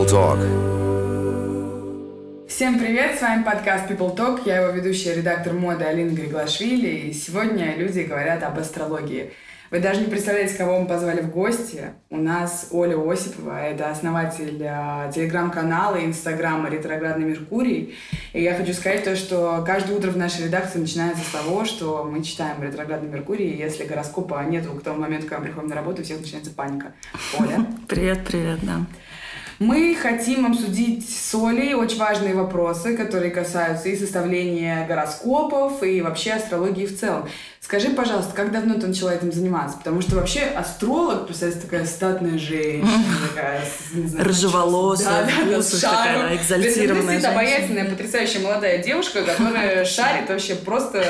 People 0.00 0.08
Talk. 0.08 0.38
Всем 2.48 2.78
привет, 2.78 3.18
с 3.18 3.22
вами 3.22 3.42
подкаст 3.42 3.90
People 3.90 4.16
Talk, 4.16 4.40
я 4.46 4.62
его 4.62 4.72
ведущая 4.72 5.14
редактор 5.14 5.52
моды 5.52 5.84
Алина 5.84 6.12
Григлашвили, 6.12 7.08
и 7.08 7.12
сегодня 7.12 7.76
люди 7.76 8.00
говорят 8.00 8.42
об 8.42 8.58
астрологии. 8.58 9.32
Вы 9.70 9.80
даже 9.80 10.00
не 10.00 10.06
представляете, 10.06 10.56
кого 10.56 10.80
мы 10.80 10.86
позвали 10.88 11.20
в 11.20 11.30
гости. 11.30 11.92
У 12.08 12.16
нас 12.16 12.68
Оля 12.70 12.96
Осипова, 12.96 13.60
это 13.60 13.90
основатель 13.90 14.62
э, 14.62 15.12
телеграм-канала 15.14 15.96
и 15.96 16.06
инстаграма 16.06 16.70
«Ретроградный 16.70 17.26
Меркурий». 17.26 17.94
И 18.32 18.42
я 18.42 18.54
хочу 18.54 18.72
сказать 18.72 19.04
то, 19.04 19.14
что 19.14 19.62
каждое 19.66 19.98
утро 19.98 20.10
в 20.10 20.16
нашей 20.16 20.46
редакции 20.46 20.78
начинается 20.78 21.22
с 21.22 21.28
того, 21.28 21.66
что 21.66 22.04
мы 22.10 22.24
читаем 22.24 22.62
«Ретроградный 22.62 23.10
Меркурий», 23.10 23.50
и 23.50 23.58
если 23.58 23.84
гороскопа 23.84 24.42
нету 24.44 24.70
к 24.72 24.82
тому 24.82 25.00
моменту, 25.00 25.26
когда 25.26 25.40
мы 25.40 25.44
приходим 25.44 25.68
на 25.68 25.76
работу, 25.76 26.00
у 26.00 26.04
всех 26.04 26.20
начинается 26.20 26.52
паника. 26.52 26.94
Оля? 27.38 27.66
Привет, 27.88 28.24
привет, 28.24 28.60
да. 28.62 28.80
Мы 29.60 29.94
хотим 29.94 30.46
обсудить 30.46 31.06
с 31.06 31.34
Олей 31.34 31.74
очень 31.74 31.98
важные 31.98 32.34
вопросы, 32.34 32.96
которые 32.96 33.30
касаются 33.30 33.90
и 33.90 33.96
составления 33.96 34.86
гороскопов, 34.86 35.82
и 35.82 36.00
вообще 36.00 36.32
астрологии 36.32 36.86
в 36.86 36.98
целом. 36.98 37.28
Скажи, 37.60 37.90
пожалуйста, 37.90 38.32
как 38.34 38.52
давно 38.52 38.80
ты 38.80 38.86
начала 38.86 39.14
этим 39.14 39.30
заниматься? 39.30 39.76
Потому 39.76 40.00
что 40.00 40.16
вообще 40.16 40.44
астролог, 40.44 41.26
представляете, 41.26 41.66
такая 41.66 41.84
статная 41.84 42.38
женщина, 42.38 42.88
такая... 43.28 43.62
Рыжеволосая, 44.18 45.26
да, 45.26 45.58
да, 45.58 45.62
такая 45.62 46.36
экзальтированная 46.36 47.20
женщина. 47.20 47.32
обаятельная, 47.32 47.84
потрясающая 47.84 48.40
молодая 48.40 48.82
девушка, 48.82 49.22
которая 49.24 49.84
шарит 49.84 50.30
вообще 50.30 50.54
просто 50.54 51.04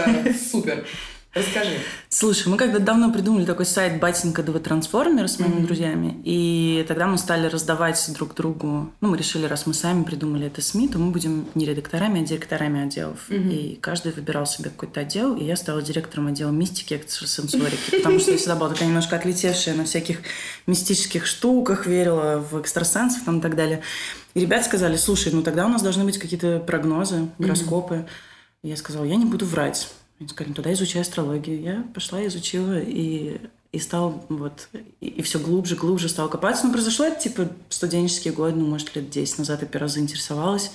супер. 0.50 0.84
Расскажи. 1.32 1.78
Слушай, 2.08 2.48
мы 2.48 2.56
когда 2.56 2.80
давно 2.80 3.12
придумали 3.12 3.44
такой 3.44 3.64
сайт 3.64 4.00
Батенька 4.00 4.42
ДВ 4.42 4.58
Трансформер 4.58 5.28
с 5.28 5.38
моими 5.38 5.60
mm-hmm. 5.60 5.66
друзьями, 5.66 6.20
и 6.24 6.84
тогда 6.88 7.06
мы 7.06 7.18
стали 7.18 7.46
раздавать 7.46 8.04
друг 8.14 8.34
другу, 8.34 8.92
ну, 9.00 9.08
мы 9.08 9.16
решили, 9.16 9.46
раз 9.46 9.64
мы 9.64 9.72
сами 9.72 10.02
придумали 10.02 10.48
это 10.48 10.60
СМИ, 10.60 10.88
то 10.88 10.98
мы 10.98 11.12
будем 11.12 11.46
не 11.54 11.66
редакторами, 11.66 12.22
а 12.22 12.24
директорами 12.24 12.82
отделов. 12.82 13.28
Mm-hmm. 13.28 13.52
И 13.52 13.76
каждый 13.76 14.10
выбирал 14.10 14.44
себе 14.44 14.70
какой-то 14.70 15.02
отдел, 15.02 15.36
и 15.36 15.44
я 15.44 15.54
стала 15.54 15.82
директором 15.82 16.26
отдела 16.26 16.50
мистики 16.50 16.94
и 16.94 16.96
экстрасенсорики, 16.96 17.98
потому 17.98 18.18
что 18.18 18.32
я 18.32 18.36
всегда 18.36 18.56
была 18.56 18.70
такая 18.70 18.88
немножко 18.88 19.14
отлетевшая 19.14 19.76
на 19.76 19.84
всяких 19.84 20.22
мистических 20.66 21.26
штуках, 21.26 21.86
верила 21.86 22.44
в 22.50 22.60
экстрасенсов 22.60 23.22
там 23.24 23.38
и 23.38 23.40
так 23.40 23.54
далее. 23.54 23.82
И 24.34 24.40
ребята 24.40 24.64
сказали, 24.64 24.96
слушай, 24.96 25.32
ну 25.32 25.42
тогда 25.42 25.66
у 25.66 25.68
нас 25.68 25.82
должны 25.82 26.02
быть 26.02 26.18
какие-то 26.18 26.58
прогнозы, 26.58 27.28
гороскопы. 27.38 27.94
Mm-hmm. 27.94 28.08
Я 28.64 28.76
сказала, 28.76 29.04
я 29.04 29.14
не 29.14 29.26
буду 29.26 29.46
врать 29.46 29.88
они 30.20 30.28
сказали, 30.28 30.52
туда 30.52 30.72
изучай 30.74 31.00
астрологию. 31.00 31.60
Я 31.60 31.82
пошла, 31.94 32.24
изучила 32.26 32.78
и, 32.78 33.40
и 33.72 33.78
стала 33.78 34.22
вот, 34.28 34.68
и, 35.00 35.06
и 35.06 35.22
все 35.22 35.38
глубже, 35.38 35.76
глубже 35.76 36.10
стала 36.10 36.28
копаться. 36.28 36.66
Но 36.66 36.72
произошло 36.72 37.06
это 37.06 37.20
типа 37.20 37.50
студенческий 37.70 38.30
год, 38.30 38.54
ну, 38.54 38.66
может, 38.66 38.94
лет 38.94 39.08
10 39.08 39.38
назад 39.38 39.62
я 39.62 39.66
первый 39.66 39.84
раз 39.84 39.94
заинтересовалась. 39.94 40.72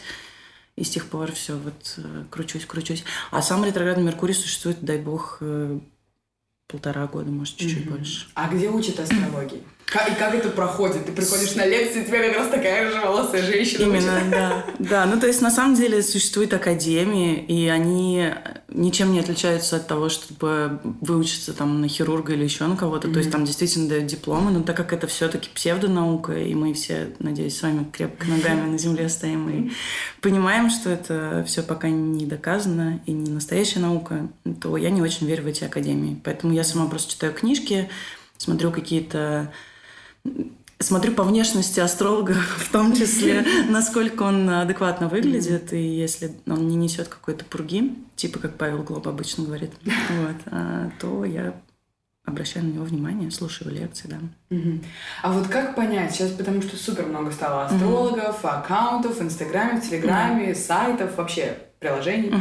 И 0.76 0.84
с 0.84 0.90
тех 0.90 1.08
пор 1.08 1.32
все 1.32 1.56
вот 1.56 1.94
э, 1.98 2.26
кручусь, 2.30 2.66
кручусь. 2.66 3.06
А 3.32 3.42
сам 3.42 3.64
ретроградный 3.64 4.04
Меркурий 4.04 4.34
существует, 4.34 4.80
дай 4.82 4.98
бог, 4.98 5.38
э, 5.40 5.80
полтора 6.68 7.08
года, 7.08 7.30
может, 7.30 7.56
чуть-чуть 7.56 7.86
mm-hmm. 7.86 7.90
больше. 7.90 8.28
А 8.34 8.50
где 8.50 8.70
учат 8.70 9.00
астрологии? 9.00 9.64
Как, 9.86 10.12
и 10.12 10.16
как 10.16 10.34
это 10.34 10.50
проходит? 10.50 11.06
Ты 11.06 11.12
приходишь 11.12 11.56
на 11.56 11.66
лекции, 11.66 12.02
у 12.02 12.06
тебя 12.06 12.28
как 12.28 12.38
раз 12.38 12.48
такая 12.50 12.92
же 12.92 13.00
волосая 13.00 13.44
женщина. 13.44 13.84
Именно, 13.84 14.22
да. 14.32 14.66
Да, 14.80 15.06
ну 15.06 15.20
то 15.20 15.28
есть 15.28 15.42
на 15.42 15.52
самом 15.52 15.76
деле 15.76 16.02
существуют 16.02 16.54
академии, 16.54 17.36
и 17.36 17.68
они 17.68 18.32
ничем 18.68 19.14
не 19.14 19.20
отличаются 19.20 19.78
от 19.78 19.88
того, 19.88 20.10
чтобы 20.10 20.80
выучиться 21.02 21.54
там 21.54 21.82
на 21.82 21.88
хирурга 21.88 22.34
или 22.34 22.44
еще 22.44 22.66
на 22.66 22.76
кого-то. 22.76 23.08
Mm-hmm. 23.08 23.14
То 23.14 23.20
есть 23.20 23.32
там 23.32 23.46
действительно 23.46 23.88
дают 23.88 24.08
дипломы, 24.08 24.52
но 24.52 24.64
так 24.64 24.76
как 24.76 24.92
это 24.92 25.08
все-таки 25.08 25.50
псевдонаука, 25.54 26.34
и 26.34 26.54
мы 26.56 26.74
все, 26.74 27.14
надеюсь, 27.20 27.58
с 27.58 27.62
вами 27.62 27.86
крепко 27.92 28.28
ногами 28.28 28.70
на 28.70 28.78
земле 28.78 29.08
стоим 29.08 29.50
и 29.50 29.72
понимаем, 30.20 30.70
что 30.70 30.90
это 30.90 31.44
все 31.48 31.62
пока 31.62 31.90
не 31.90 32.26
доказано 32.26 33.02
и 33.06 33.12
не 33.12 33.32
настоящая 33.32 33.80
наука, 33.80 34.28
то 34.62 34.78
я 34.78 34.90
не 34.90 35.02
очень 35.02 35.28
верю 35.28 35.44
в 35.44 35.48
эти 35.48 35.64
академии. 35.64 36.20
Поэтому 36.24 36.54
я 36.54 36.64
сама 36.64 36.88
просто 36.88 37.12
читаю 37.12 37.34
книжки, 37.34 37.90
смотрю 38.38 38.72
какие-то 38.72 39.52
смотрю 40.80 41.14
по 41.14 41.24
внешности 41.24 41.80
астролога 41.80 42.34
в 42.58 42.72
том 42.72 42.96
числе, 42.96 43.46
насколько 43.70 44.24
он 44.24 44.50
адекватно 44.50 45.08
выглядит, 45.08 45.74
и 45.74 45.82
если 45.82 46.32
он 46.48 46.68
не 46.68 46.76
несет 46.76 47.08
какой-то 47.08 47.46
пурги, 47.46 47.96
типа 48.16 48.40
как 48.40 48.56
Павел 48.58 48.84
Глоб 48.84 49.08
обычно 49.08 49.46
говорит, 49.46 49.72
вот, 49.84 50.38
а, 50.48 50.92
то 51.00 51.26
я 51.26 51.54
обращаю 52.26 52.66
на 52.66 52.72
него 52.72 52.86
внимание, 52.86 53.30
слушаю 53.30 53.72
лекции, 53.72 54.08
да. 54.08 54.18
А 55.22 55.32
вот 55.32 55.48
как 55.48 55.76
понять, 55.76 56.12
сейчас 56.12 56.32
потому 56.32 56.62
что 56.62 56.76
супер 56.76 57.06
много 57.06 57.32
стало 57.32 57.66
астрологов, 57.66 58.44
аккаунтов 58.44 59.20
в 59.20 59.22
Инстаграме, 59.22 59.80
в 59.80 59.88
Телеграме, 59.88 60.56
сайтов, 60.56 61.18
вообще 61.18 61.56
приложений. 61.80 62.34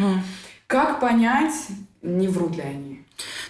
Как 0.67 1.01
понять, 1.01 1.53
не 2.01 2.29
врут 2.29 2.57
ли 2.57 2.63
они? 2.63 2.94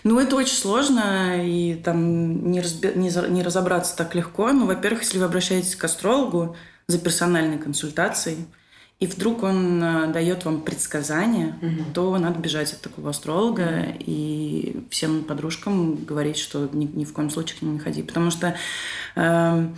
Ну, 0.04 0.20
это 0.20 0.36
очень 0.36 0.54
сложно, 0.54 1.44
и 1.44 1.74
там 1.74 2.50
не, 2.50 2.60
разби... 2.60 2.92
не, 2.94 3.08
за... 3.08 3.26
не 3.26 3.42
разобраться 3.42 3.96
так 3.96 4.14
легко. 4.14 4.52
Ну, 4.52 4.66
во-первых, 4.66 5.02
если 5.02 5.18
вы 5.18 5.24
обращаетесь 5.24 5.74
к 5.74 5.84
астрологу 5.84 6.56
за 6.86 6.98
персональной 6.98 7.58
консультацией, 7.58 8.46
и 9.00 9.06
вдруг 9.06 9.42
он 9.42 9.82
э, 9.82 10.12
дает 10.12 10.44
вам 10.44 10.60
предсказания, 10.60 11.58
угу. 11.60 11.84
то 11.94 12.18
надо 12.18 12.38
бежать 12.38 12.72
от 12.72 12.80
такого 12.80 13.10
астролога 13.10 13.62
угу. 13.62 13.96
и 14.00 14.86
всем 14.90 15.24
подружкам 15.24 15.96
говорить, 16.04 16.36
что 16.36 16.68
ни, 16.72 16.84
ни 16.84 17.04
в 17.04 17.12
коем 17.12 17.30
случае 17.30 17.58
к 17.58 17.62
нему 17.62 17.72
не 17.72 17.78
ходи. 17.80 18.02
Потому 18.02 18.30
что 18.30 18.54
э, 19.16 19.68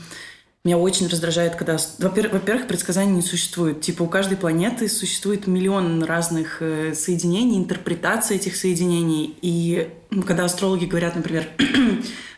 меня 0.67 0.79
очень 0.79 1.07
раздражает, 1.07 1.55
когда... 1.55 1.77
Во-первых, 1.99 2.67
предсказаний 2.67 3.13
не 3.13 3.23
существует. 3.23 3.83
Типа 3.83 4.03
у 4.03 4.09
каждой 4.09 4.37
планеты 4.37 4.89
существует 4.89 5.47
миллион 5.47 6.03
разных 6.03 6.61
э, 6.61 6.93
соединений, 6.93 7.57
интерпретаций 7.57 8.37
этих 8.37 8.57
соединений. 8.57 9.39
И 9.43 9.89
когда 10.27 10.45
астрологи 10.45 10.85
говорят, 10.85 11.15
например, 11.15 11.47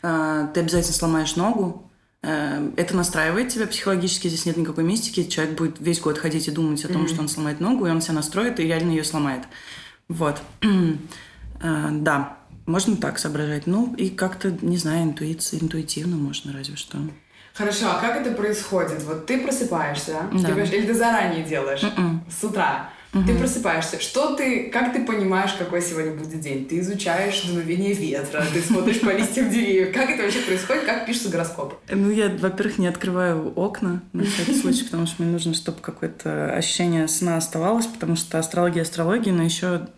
«А, 0.03 0.47
ты 0.55 0.61
обязательно 0.61 0.93
сломаешь 0.93 1.37
ногу, 1.37 1.91
э, 2.23 2.71
это 2.77 2.95
настраивает 2.95 3.49
тебя 3.49 3.67
психологически, 3.67 4.29
здесь 4.29 4.45
нет 4.45 4.59
никакой 4.59 4.85
мистики. 4.85 5.25
Человек 5.25 5.57
будет 5.57 5.77
весь 5.81 6.01
год 6.01 6.19
ходить 6.19 6.49
и 6.49 6.51
думать 6.51 6.85
о 6.85 6.89
том, 6.89 7.05
mm-hmm. 7.05 7.09
что 7.09 7.23
он 7.23 7.29
сломает 7.29 7.61
ногу, 7.61 7.87
и 7.87 7.91
он 7.91 8.03
себя 8.03 8.15
настроит 8.15 8.61
и 8.61 8.65
реально 8.65 8.91
ее 8.91 9.05
сломает. 9.05 9.45
Вот. 10.09 10.37
Э, 11.61 11.89
да, 11.91 12.39
можно 12.67 12.97
так 12.97 13.19
соображать. 13.19 13.67
Ну, 13.67 13.93
и 13.97 14.11
как-то, 14.11 14.57
не 14.63 14.77
знаю, 14.77 15.07
интуиция, 15.07 15.59
интуитивно 15.59 16.17
можно 16.17 16.53
разве 16.53 16.77
что. 16.77 16.99
Хорошо, 17.59 17.87
а 17.91 18.01
как 18.01 18.21
это 18.21 18.31
происходит? 18.31 19.03
Вот 19.03 19.27
ты 19.27 19.41
просыпаешься, 19.41 20.13
да. 20.33 20.55
ты, 20.55 20.77
или 20.77 20.87
ты 20.87 20.95
заранее 20.95 21.43
делаешь 21.43 21.83
Mm-mm. 21.83 21.99
М-м. 21.99 22.25
с 22.31 22.45
утра? 22.45 22.91
Угу. 23.13 23.25
Ты 23.27 23.35
просыпаешься. 23.37 23.99
Что 24.01 24.37
ты, 24.37 24.71
как 24.71 24.93
ты 24.93 25.05
понимаешь, 25.05 25.55
какой 25.59 25.83
сегодня 25.83 26.13
будет 26.13 26.41
день? 26.41 26.67
Ты 26.67 26.79
изучаешь 26.81 27.43
дуновение 27.43 27.95
ветра, 27.95 28.45
ты 28.53 28.61
смотришь 28.61 29.01
по 29.01 29.11
листьям 29.11 29.51
деревьев. 29.51 29.93
Как 29.93 30.09
это 30.09 30.23
вообще 30.23 30.41
происходит? 30.41 30.85
Как 30.85 31.07
пишется 31.07 31.31
гороскоп? 31.31 31.75
Ну, 31.91 32.11
я, 32.11 32.29
во-первых, 32.29 32.79
не 32.79 32.87
открываю 32.87 33.53
окна 33.57 34.03
на 34.13 34.25
всякий 34.25 34.55
случай, 34.55 34.85
потому 34.85 35.07
что 35.07 35.23
мне 35.23 35.33
нужно, 35.33 35.55
чтобы 35.55 35.79
какое-то 35.81 36.53
ощущение 36.53 37.09
сна 37.09 37.39
оставалось, 37.39 37.87
потому 37.87 38.15
что 38.15 38.39
астрология 38.39 38.83
астрология, 38.83 39.33
но 39.33 39.43
еще 39.43 39.89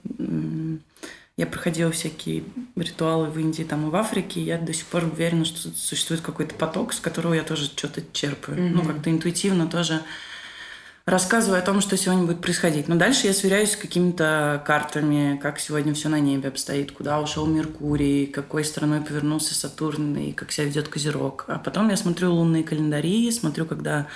я 1.40 1.46
проходила 1.46 1.90
всякие 1.90 2.44
ритуалы 2.76 3.28
в 3.28 3.38
Индии 3.38 3.62
там 3.62 3.86
и 3.86 3.90
в 3.90 3.96
Африке, 3.96 4.40
и 4.40 4.44
я 4.44 4.58
до 4.58 4.74
сих 4.74 4.84
пор 4.84 5.04
уверена, 5.04 5.46
что 5.46 5.70
существует 5.74 6.20
какой-то 6.20 6.54
поток, 6.54 6.92
с 6.92 7.00
которого 7.00 7.32
я 7.32 7.42
тоже 7.42 7.64
что-то 7.64 8.02
черпаю. 8.12 8.58
Mm-hmm. 8.58 8.70
Ну, 8.74 8.82
как-то 8.82 9.10
интуитивно 9.10 9.66
тоже 9.66 10.02
рассказываю 11.06 11.58
о 11.58 11.64
том, 11.64 11.80
что 11.80 11.96
сегодня 11.96 12.24
будет 12.24 12.42
происходить. 12.42 12.88
Но 12.88 12.96
дальше 12.96 13.26
я 13.26 13.32
сверяюсь 13.32 13.72
с 13.72 13.76
какими-то 13.76 14.62
картами, 14.66 15.40
как 15.42 15.58
сегодня 15.58 15.94
все 15.94 16.10
на 16.10 16.20
небе 16.20 16.50
обстоит, 16.50 16.92
куда 16.92 17.18
ушел 17.22 17.46
Меркурий, 17.46 18.26
какой 18.26 18.62
стороной 18.62 19.00
повернулся 19.00 19.54
Сатурн 19.54 20.14
и 20.18 20.32
как 20.32 20.52
себя 20.52 20.66
ведет 20.66 20.88
Козерог. 20.88 21.46
А 21.48 21.58
потом 21.58 21.88
я 21.88 21.96
смотрю 21.96 22.34
лунные 22.34 22.64
календари, 22.64 23.30
смотрю, 23.30 23.64
когда 23.64 24.08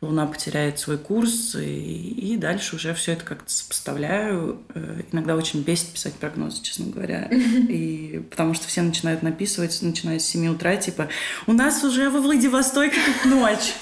Луна 0.00 0.26
потеряет 0.26 0.78
свой 0.78 0.96
курс, 0.96 1.54
и, 1.54 2.32
и 2.32 2.36
дальше 2.38 2.76
уже 2.76 2.94
все 2.94 3.12
это 3.12 3.24
как-то 3.24 3.50
сопоставляю. 3.52 4.62
Э, 4.74 5.02
иногда 5.12 5.36
очень 5.36 5.62
бесит 5.62 5.88
писать 5.88 6.14
прогнозы, 6.14 6.62
честно 6.62 6.86
говоря. 6.86 7.28
И 7.30 8.24
потому 8.30 8.54
что 8.54 8.66
все 8.66 8.80
начинают 8.80 9.22
написывать, 9.22 9.78
начиная 9.82 10.18
с 10.18 10.24
7 10.24 10.54
утра, 10.54 10.76
типа, 10.76 11.08
у 11.46 11.52
нас 11.52 11.84
уже 11.84 12.08
во 12.08 12.20
Владивостоке 12.20 12.96
тут 13.22 13.30
ночь. 13.30 13.74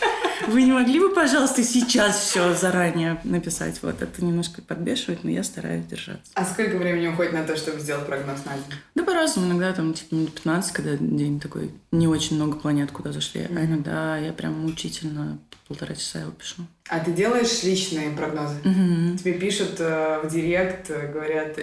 Вы 0.49 0.63
не 0.63 0.73
могли 0.73 0.99
бы, 0.99 1.11
пожалуйста, 1.11 1.63
сейчас 1.63 2.19
все 2.19 2.55
заранее 2.55 3.21
написать? 3.25 3.79
Вот 3.83 4.03
это 4.03 4.25
немножко 4.25 4.63
подбешивает, 4.63 5.23
но 5.23 5.31
я 5.31 5.45
стараюсь 5.45 5.87
держаться. 5.87 6.33
А 6.35 6.45
сколько 6.45 6.77
времени 6.77 7.09
уходит 7.09 7.33
на 7.33 7.45
то, 7.45 7.57
чтобы 7.57 7.81
сделать 7.81 8.07
прогноз 8.07 8.45
на 8.45 8.55
день? 8.55 8.79
Да 8.95 9.05
по-разному. 9.05 9.49
Иногда 9.49 9.73
там 9.73 9.95
типа 9.95 10.15
минут 10.15 10.33
15, 10.35 10.73
когда 10.73 10.97
день 10.97 11.39
такой, 11.41 11.71
не 11.93 12.09
очень 12.09 12.37
много 12.37 12.57
планет 12.57 12.91
куда 12.91 13.13
зашли. 13.13 13.43
Mm-hmm. 13.43 13.59
А 13.59 13.65
иногда 13.65 14.19
я 14.19 14.33
прям 14.33 14.55
мучительно 14.61 15.39
полтора 15.69 15.95
часа 15.95 16.21
его 16.21 16.31
пишу. 16.31 16.63
А 16.89 17.01
ты 17.01 17.13
делаешь 17.13 17.63
личные 17.63 18.11
прогнозы? 18.11 18.57
Угу. 18.65 19.19
Тебе 19.19 19.35
пишут 19.35 19.77
э, 19.79 20.21
в 20.25 20.31
директ, 20.31 20.91
э, 20.91 21.13
говорят... 21.13 21.59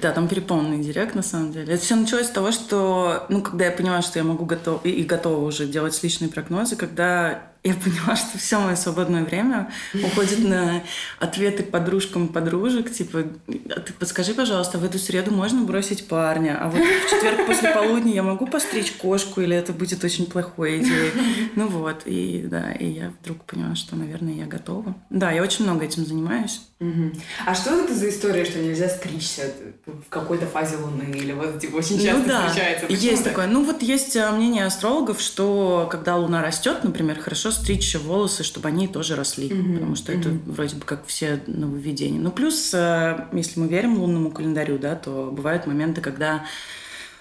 Да, 0.00 0.12
там 0.12 0.28
переполненный 0.28 0.82
директ, 0.84 1.16
на 1.16 1.22
самом 1.22 1.52
деле. 1.52 1.74
Это 1.74 1.82
все 1.82 1.96
началось 1.96 2.26
с 2.26 2.30
того, 2.30 2.52
что, 2.52 3.26
ну, 3.28 3.42
когда 3.42 3.66
я 3.66 3.72
поняла, 3.72 4.00
что 4.02 4.20
я 4.20 4.24
могу 4.24 4.44
готов... 4.44 4.86
и, 4.86 4.90
и 4.90 5.04
готова 5.04 5.44
уже 5.44 5.66
делать 5.66 6.00
личные 6.02 6.30
прогнозы, 6.30 6.76
когда 6.76 7.48
я 7.64 7.74
поняла, 7.84 8.16
что 8.16 8.38
все 8.38 8.60
мое 8.60 8.76
свободное 8.76 9.24
время 9.24 9.70
уходит 9.94 10.38
на 10.48 10.82
ответы 11.18 11.62
подружкам 11.62 12.28
подружек, 12.28 12.92
типа, 12.92 13.24
«А 13.48 13.80
ты 13.80 13.92
подскажи, 13.92 14.34
пожалуйста, 14.34 14.78
в 14.78 14.84
эту 14.84 14.98
среду 14.98 15.32
можно 15.32 15.62
бросить 15.64 16.06
парня, 16.06 16.56
а 16.60 16.68
вот 16.68 16.80
в 16.80 17.10
четверг 17.10 17.46
после 17.46 17.70
полудня 17.70 18.14
я 18.14 18.22
могу 18.22 18.46
постричь 18.46 18.92
кошку, 18.92 19.40
или 19.40 19.56
это 19.56 19.72
будет 19.72 20.04
очень 20.04 20.26
плохой 20.26 20.78
идеей? 20.78 21.12
Ну 21.56 21.68
вот, 21.68 22.02
и 22.06 22.46
да, 22.48 22.72
и 22.72 22.86
я 22.86 23.12
вдруг 23.20 23.47
поняла, 23.48 23.74
что, 23.74 23.96
наверное, 23.96 24.34
я 24.34 24.46
готова. 24.46 24.94
Да, 25.10 25.30
я 25.32 25.42
очень 25.42 25.64
много 25.64 25.84
этим 25.84 26.04
занимаюсь. 26.04 26.60
Угу. 26.80 27.12
А 27.46 27.54
что 27.54 27.82
это 27.82 27.94
за 27.94 28.10
история, 28.10 28.44
что 28.44 28.58
нельзя 28.58 28.88
стричься 28.88 29.52
в 29.86 30.08
какой-то 30.08 30.46
фазе 30.46 30.76
Луны? 30.76 31.10
Или 31.16 31.32
вот 31.32 31.58
типа 31.58 31.76
очень 31.76 31.98
часто 31.98 32.18
ну, 32.18 32.26
да, 32.28 32.46
встречается? 32.46 32.86
Почему 32.86 33.10
есть 33.10 33.24
так? 33.24 33.32
такое. 33.32 33.46
Ну 33.48 33.64
вот 33.64 33.82
есть 33.82 34.16
а, 34.16 34.30
мнение 34.32 34.66
астрологов, 34.66 35.20
что 35.20 35.88
когда 35.90 36.16
Луна 36.16 36.42
растет, 36.42 36.84
например, 36.84 37.18
хорошо 37.18 37.50
стричь 37.50 37.96
волосы, 37.96 38.44
чтобы 38.44 38.68
они 38.68 38.86
тоже 38.86 39.16
росли. 39.16 39.52
Угу. 39.52 39.72
Потому 39.72 39.96
что 39.96 40.12
угу. 40.12 40.20
это 40.20 40.28
вроде 40.46 40.76
бы 40.76 40.84
как 40.84 41.06
все 41.06 41.40
нововведения. 41.46 42.20
Ну 42.20 42.30
плюс, 42.30 42.72
а, 42.74 43.28
если 43.32 43.58
мы 43.58 43.68
верим 43.68 43.98
лунному 43.98 44.30
календарю, 44.30 44.78
да, 44.78 44.94
то 44.94 45.30
бывают 45.32 45.66
моменты, 45.66 46.00
когда 46.00 46.44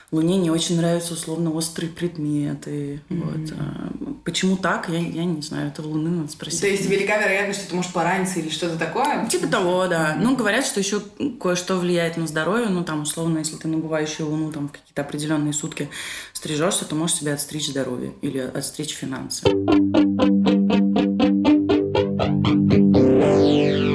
Луне 0.10 0.38
не 0.38 0.50
очень 0.50 0.78
нравятся 0.78 1.14
условно 1.14 1.52
острые 1.52 1.92
предметы. 1.92 3.02
Mm-hmm. 3.10 3.24
Вот. 3.24 3.54
А 3.60 3.92
почему 4.24 4.56
так, 4.56 4.88
я, 4.88 5.00
я 5.00 5.26
не 5.26 5.42
знаю. 5.42 5.68
Это 5.68 5.82
Луны 5.82 6.10
надо 6.10 6.32
спросить. 6.32 6.62
То 6.62 6.68
есть 6.68 6.86
велика 6.90 7.18
вероятность, 7.18 7.60
что 7.60 7.70
ты 7.72 7.76
можешь 7.76 7.92
пораниться 7.92 8.40
или 8.40 8.48
что-то 8.48 8.78
такое? 8.78 9.28
Типа 9.28 9.48
того, 9.48 9.86
да. 9.88 10.16
Mm-hmm. 10.16 10.22
Ну, 10.22 10.38
говорят, 10.38 10.66
что 10.66 10.80
еще 10.80 11.02
кое-что 11.42 11.76
влияет 11.76 12.16
на 12.16 12.26
здоровье. 12.26 12.70
Ну, 12.70 12.86
там, 12.86 13.02
условно, 13.02 13.40
если 13.40 13.58
ты 13.58 13.68
на 13.68 13.80
бывающую 13.80 14.30
Луну 14.30 14.50
там, 14.54 14.70
в 14.70 14.72
какие-то 14.72 15.02
определенные 15.02 15.52
сутки 15.52 15.90
стрижешься, 16.32 16.86
то 16.86 16.96
можешь 16.96 17.18
себе 17.18 17.34
отстричь 17.34 17.68
здоровье 17.68 18.14
или 18.22 18.40
отстричь 18.40 18.94
финансы. 18.94 19.44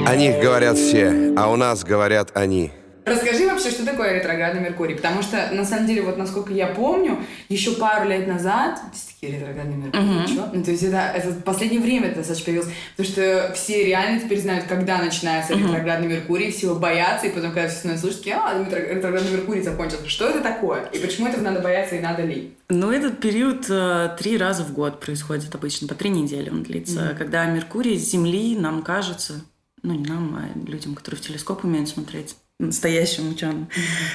О 0.05 0.15
них 0.15 0.39
говорят 0.43 0.77
все, 0.77 1.33
а 1.35 1.51
у 1.51 1.55
нас 1.55 1.83
говорят 1.83 2.33
они. 2.35 2.71
Расскажи 3.05 3.42
вообще, 3.63 3.77
что 3.77 3.85
такое 3.85 4.13
ретроградный 4.13 4.61
Меркурий, 4.61 4.95
потому 4.95 5.21
что, 5.21 5.49
на 5.51 5.65
самом 5.65 5.87
деле, 5.87 6.01
вот 6.01 6.17
насколько 6.17 6.53
я 6.53 6.67
помню, 6.67 7.19
еще 7.49 7.71
пару 7.73 8.09
лет 8.09 8.27
назад, 8.27 8.79
такие 9.13 9.39
ретроградный 9.39 9.75
Меркурий, 9.75 10.03
uh-huh. 10.03 10.49
Ну, 10.53 10.63
то 10.63 10.71
есть 10.71 10.83
это, 10.83 10.97
это 11.15 11.29
в 11.29 11.43
последнее 11.43 11.81
время 11.81 12.07
это 12.07 12.17
достаточно 12.17 12.45
появилось, 12.45 12.69
потому 12.95 13.13
что 13.13 13.51
все 13.55 13.85
реально 13.85 14.19
теперь 14.19 14.41
знают, 14.41 14.65
когда 14.65 14.97
начинается 14.99 15.53
uh-huh. 15.53 15.59
ретроградный 15.59 16.07
Меркурий, 16.07 16.51
все 16.51 16.67
его 16.67 16.79
боятся, 16.79 17.27
и 17.27 17.29
потом, 17.29 17.51
когда 17.51 17.67
все 17.67 17.79
становятся 17.79 18.07
слушать, 18.07 18.27
а, 18.27 18.65
ретроградный 18.69 19.31
Меркурий 19.31 19.61
закончился. 19.61 20.07
Что 20.09 20.29
это 20.29 20.41
такое? 20.41 20.85
И 20.93 20.99
почему 20.99 21.27
этого 21.27 21.41
надо 21.41 21.59
бояться 21.59 21.95
и 21.95 21.99
надо 21.99 22.23
ли? 22.23 22.53
Ну, 22.69 22.91
этот 22.91 23.19
период 23.19 23.65
э, 23.69 24.15
три 24.17 24.37
раза 24.37 24.63
в 24.63 24.73
год 24.73 24.99
происходит 24.99 25.53
обычно, 25.53 25.87
по 25.87 25.95
три 25.95 26.09
недели 26.09 26.49
он 26.49 26.63
длится, 26.63 26.99
uh-huh. 26.99 27.17
когда 27.17 27.45
Меркурий 27.45 27.97
с 27.97 28.09
Земли, 28.09 28.57
нам 28.57 28.81
кажется, 28.81 29.41
ну, 29.83 29.93
не 29.93 30.05
нам, 30.05 30.35
а 30.35 30.69
людям, 30.69 30.95
которые 30.95 31.21
в 31.21 31.25
телескоп 31.25 31.65
умеют 31.65 31.89
смотреть, 31.89 32.35
настоящим 32.59 33.29
ученым. 33.31 33.67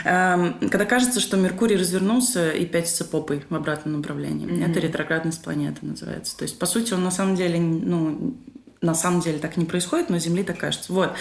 Mm-hmm. 0.04 0.68
Когда 0.68 0.84
кажется, 0.84 1.20
что 1.20 1.36
Меркурий 1.36 1.76
развернулся 1.76 2.50
и 2.50 2.64
пятится 2.64 3.04
попой 3.04 3.44
в 3.48 3.54
обратном 3.54 3.96
направлении. 3.96 4.46
Mm-hmm. 4.46 4.70
Это 4.70 4.80
ретроградность 4.80 5.42
планеты 5.42 5.84
называется. 5.84 6.36
То 6.36 6.44
есть, 6.44 6.58
по 6.58 6.66
сути, 6.66 6.94
он 6.94 7.04
на 7.04 7.10
самом 7.10 7.36
деле, 7.36 7.60
ну, 7.60 8.36
на 8.80 8.94
самом 8.94 9.20
деле 9.20 9.38
так 9.38 9.56
не 9.56 9.64
происходит, 9.64 10.08
но 10.08 10.18
Земли 10.18 10.44
так 10.44 10.58
кажется. 10.58 10.92
Вот. 10.92 11.12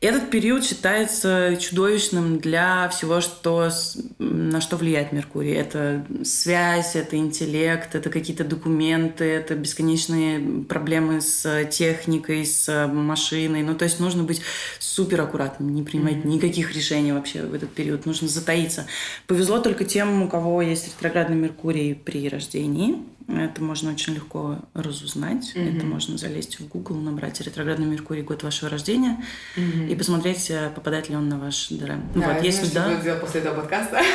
Этот 0.00 0.30
период 0.30 0.64
считается 0.64 1.56
чудовищным 1.58 2.38
для 2.38 2.88
всего, 2.90 3.22
что, 3.22 3.70
на 4.18 4.60
что 4.60 4.76
влияет 4.76 5.12
Меркурий. 5.12 5.52
Это 5.52 6.04
связь, 6.22 6.96
это 6.96 7.16
интеллект, 7.16 7.94
это 7.94 8.10
какие-то 8.10 8.44
документы, 8.44 9.24
это 9.24 9.54
бесконечные 9.54 10.64
проблемы 10.64 11.22
с 11.22 11.64
техникой, 11.70 12.44
с 12.44 12.86
машиной. 12.86 13.62
Ну, 13.62 13.74
то 13.74 13.84
есть 13.84 13.98
нужно 13.98 14.22
быть 14.22 14.42
супер 14.78 15.22
аккуратным, 15.22 15.74
не 15.74 15.82
принимать 15.82 16.16
mm-hmm. 16.16 16.28
никаких 16.28 16.74
решений 16.74 17.12
вообще 17.12 17.42
в 17.42 17.54
этот 17.54 17.72
период. 17.72 18.04
Нужно 18.04 18.28
затаиться. 18.28 18.86
Повезло 19.26 19.60
только 19.60 19.84
тем, 19.84 20.22
у 20.22 20.28
кого 20.28 20.60
есть 20.60 20.88
ретроградный 20.88 21.36
Меркурий 21.36 21.94
при 21.94 22.28
рождении 22.28 22.96
это 23.28 23.62
можно 23.62 23.90
очень 23.90 24.14
легко 24.14 24.58
разузнать. 24.74 25.52
Mm-hmm. 25.54 25.76
Это 25.76 25.86
можно 25.86 26.16
залезть 26.16 26.60
в 26.60 26.68
Google, 26.68 26.96
набрать 26.96 27.40
ретроградный 27.40 27.86
Меркурий 27.86 28.22
год 28.22 28.42
вашего 28.42 28.70
рождения 28.70 29.22
mm-hmm. 29.56 29.88
и 29.88 29.94
посмотреть, 29.96 30.50
э, 30.50 30.70
попадает 30.74 31.08
ли 31.08 31.16
он 31.16 31.28
на 31.28 31.38
ваш 31.38 31.68
ДРМ. 31.70 32.02
Да, 32.14 32.34
вот, 32.34 32.44
если 32.44 32.72
да, 32.72 33.00
сделать 33.00 33.20
после 33.20 33.40
этого 33.40 33.60
подкаста. 33.60 34.00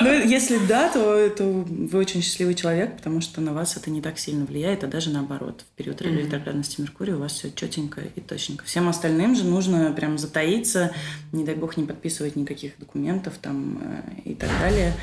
Ну, 0.00 0.12
если 0.12 0.58
да, 0.58 0.88
то, 0.88 1.28
то 1.30 1.44
вы 1.44 1.98
очень 1.98 2.22
счастливый 2.22 2.54
человек, 2.54 2.96
потому 2.96 3.20
что 3.20 3.40
на 3.40 3.52
вас 3.52 3.76
это 3.76 3.90
не 3.90 4.00
так 4.00 4.16
сильно 4.16 4.44
влияет, 4.44 4.84
а 4.84 4.86
даже 4.86 5.10
наоборот. 5.10 5.64
В 5.72 5.76
период 5.76 6.00
mm-hmm. 6.00 6.16
ретроградности 6.16 6.80
Меркурия 6.80 7.16
у 7.16 7.18
вас 7.18 7.32
все 7.32 7.50
четенько 7.50 8.02
и 8.14 8.20
точненько. 8.20 8.64
Всем 8.64 8.88
остальным 8.88 9.34
же 9.34 9.42
нужно 9.42 9.92
прям 9.92 10.16
затаиться, 10.16 10.92
не 11.32 11.44
дай 11.44 11.56
бог 11.56 11.76
не 11.76 11.84
подписывать 11.84 12.36
никаких 12.36 12.78
документов 12.78 13.34
там 13.42 13.80
э, 13.82 14.30
и 14.30 14.34
так 14.34 14.50
далее. 14.60 14.94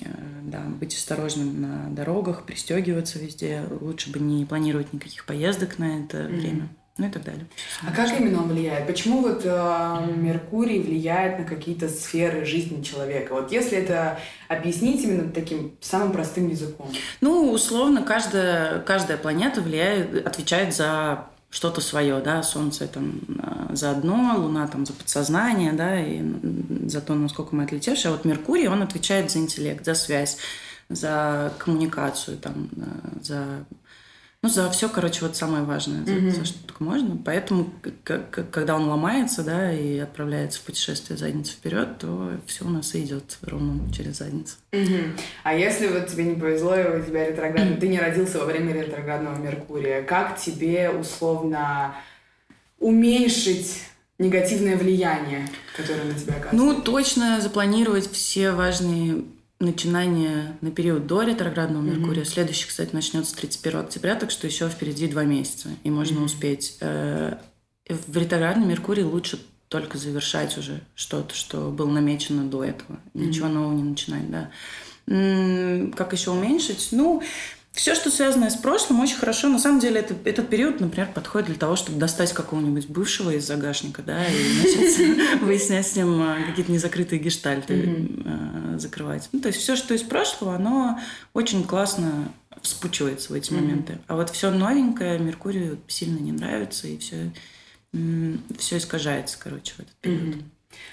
Э, 0.00 0.08
да, 0.42 0.60
быть 0.60 0.94
осторожным 0.94 1.60
на 1.60 1.90
дорогах, 1.90 2.44
пристегиваться 2.44 3.18
везде. 3.18 3.62
Лучше 3.80 4.10
бы 4.10 4.18
не 4.18 4.44
планировать 4.44 4.92
никаких 4.92 5.24
поездок 5.24 5.78
на 5.78 6.00
это 6.00 6.18
mm-hmm. 6.18 6.40
время. 6.40 6.68
Ну 6.98 7.08
и 7.08 7.10
так 7.10 7.24
далее. 7.24 7.46
А 7.82 7.92
как 7.92 8.18
именно 8.18 8.42
он 8.42 8.48
влияет? 8.48 8.86
Почему 8.86 9.20
вот 9.20 9.42
э, 9.44 10.14
Меркурий 10.16 10.80
влияет 10.80 11.38
на 11.38 11.44
какие-то 11.44 11.90
сферы 11.90 12.46
жизни 12.46 12.82
человека? 12.82 13.34
Вот 13.34 13.52
если 13.52 13.76
это 13.76 14.18
объяснить 14.48 15.04
именно 15.04 15.30
таким 15.30 15.76
самым 15.82 16.12
простым 16.12 16.48
языком. 16.48 16.88
Ну, 17.20 17.52
условно, 17.52 18.02
каждая, 18.02 18.80
каждая 18.80 19.18
планета 19.18 19.60
влияет, 19.60 20.26
отвечает 20.26 20.74
за 20.74 21.26
что-то 21.56 21.80
свое, 21.80 22.20
да, 22.20 22.42
Солнце 22.42 22.86
там 22.86 23.18
а, 23.42 23.74
за 23.74 23.92
одно, 23.92 24.34
Луна 24.36 24.66
там 24.66 24.84
за 24.84 24.92
подсознание, 24.92 25.72
да, 25.72 25.98
и 25.98 26.20
за 26.86 27.00
то, 27.00 27.14
насколько 27.14 27.56
мы 27.56 27.64
отлетевшие. 27.64 28.10
А 28.10 28.12
вот 28.12 28.26
Меркурий, 28.26 28.68
он 28.68 28.82
отвечает 28.82 29.30
за 29.30 29.38
интеллект, 29.38 29.82
за 29.82 29.94
связь, 29.94 30.36
за 30.90 31.54
коммуникацию, 31.56 32.36
там, 32.36 32.68
за 33.22 33.64
ну, 34.42 34.48
за 34.48 34.70
все, 34.70 34.88
короче, 34.88 35.22
вот 35.22 35.34
самое 35.34 35.64
важное, 35.64 36.04
за, 36.04 36.12
mm-hmm. 36.12 36.30
за 36.30 36.44
что 36.44 36.58
только 36.66 36.84
можно. 36.84 37.16
Поэтому, 37.16 37.72
когда 38.04 38.76
он 38.76 38.88
ломается, 38.88 39.42
да, 39.42 39.72
и 39.72 39.98
отправляется 39.98 40.60
в 40.60 40.62
путешествие 40.62 41.16
задницу 41.16 41.52
вперед, 41.52 41.98
то 41.98 42.32
все 42.46 42.64
у 42.64 42.68
нас 42.68 42.94
и 42.94 43.02
идет 43.02 43.38
ровно 43.42 43.92
через 43.92 44.18
задницу. 44.18 44.56
Mm-hmm. 44.72 45.20
А 45.42 45.54
если 45.54 45.88
вот 45.88 46.06
тебе 46.06 46.24
не 46.24 46.36
повезло, 46.36 46.76
и 46.76 47.00
у 47.00 47.04
тебя 47.04 47.28
ретроградный, 47.28 47.76
ты 47.76 47.88
не 47.88 47.98
родился 47.98 48.38
во 48.38 48.44
время 48.44 48.72
ретроградного 48.72 49.36
Меркурия, 49.36 50.02
как 50.02 50.38
тебе 50.38 50.90
условно 50.90 51.96
уменьшить 52.78 53.82
негативное 54.18 54.76
влияние, 54.76 55.48
которое 55.76 56.04
на 56.04 56.14
тебя 56.14 56.34
оказывается? 56.36 56.56
Ну, 56.56 56.82
точно 56.82 57.40
запланировать 57.40 58.10
все 58.10 58.52
важные 58.52 59.24
начинание 59.58 60.56
на 60.60 60.70
период 60.70 61.06
до 61.06 61.22
ретроградного 61.22 61.82
Меркурия. 61.82 62.22
Mm-hmm. 62.22 62.28
Следующий, 62.28 62.66
кстати, 62.66 62.90
начнется 62.92 63.34
31 63.36 63.80
октября, 63.80 64.14
так 64.14 64.30
что 64.30 64.46
еще 64.46 64.68
впереди 64.68 65.08
два 65.08 65.24
месяца, 65.24 65.68
и 65.82 65.90
можно 65.90 66.18
mm-hmm. 66.18 66.24
успеть. 66.24 66.76
Э, 66.80 67.36
в 67.88 68.16
ретроградный 68.16 68.66
Меркурий 68.66 69.04
лучше 69.04 69.38
только 69.68 69.98
завершать 69.98 70.56
уже 70.58 70.80
что-то, 70.94 71.34
что 71.34 71.70
было 71.70 71.90
намечено 71.90 72.44
до 72.44 72.64
этого. 72.64 72.96
Mm-hmm. 72.96 73.26
Ничего 73.26 73.48
нового 73.48 73.72
не 73.72 73.82
начинать, 73.82 74.30
да. 74.30 74.50
Как 75.96 76.12
еще 76.12 76.32
уменьшить? 76.32 76.88
Ну, 76.90 77.22
все, 77.76 77.94
что 77.94 78.10
связано 78.10 78.48
с 78.48 78.56
прошлым, 78.56 79.00
очень 79.00 79.16
хорошо. 79.16 79.50
На 79.50 79.58
самом 79.58 79.80
деле, 79.80 80.00
это, 80.00 80.14
этот 80.24 80.48
период, 80.48 80.80
например, 80.80 81.10
подходит 81.14 81.48
для 81.48 81.56
того, 81.56 81.76
чтобы 81.76 81.98
достать 81.98 82.32
какого-нибудь 82.32 82.88
бывшего 82.88 83.30
из 83.30 83.46
загашника, 83.46 84.02
да, 84.02 84.24
и 84.26 84.58
начать 84.62 85.40
выяснять 85.42 85.86
с 85.86 85.94
ним 85.94 86.22
а, 86.22 86.38
какие-то 86.46 86.72
незакрытые 86.72 87.20
гештальты, 87.20 88.08
а, 88.76 88.80
закрывать. 88.80 89.28
Ну, 89.32 89.40
то 89.40 89.48
есть 89.48 89.60
все, 89.60 89.76
что 89.76 89.94
из 89.94 90.02
прошлого, 90.02 90.54
оно 90.54 90.98
очень 91.34 91.64
классно 91.64 92.32
вспучивается 92.62 93.32
в 93.32 93.36
эти 93.36 93.52
моменты. 93.52 93.98
А 94.06 94.16
вот 94.16 94.30
все 94.30 94.50
новенькое 94.50 95.18
Меркурию 95.18 95.78
сильно 95.88 96.18
не 96.18 96.32
нравится, 96.32 96.88
и 96.88 96.98
все, 96.98 97.32
все 98.58 98.78
искажается, 98.78 99.38
короче, 99.38 99.74
в 99.74 99.80
этот 99.80 99.94
период. 99.96 100.36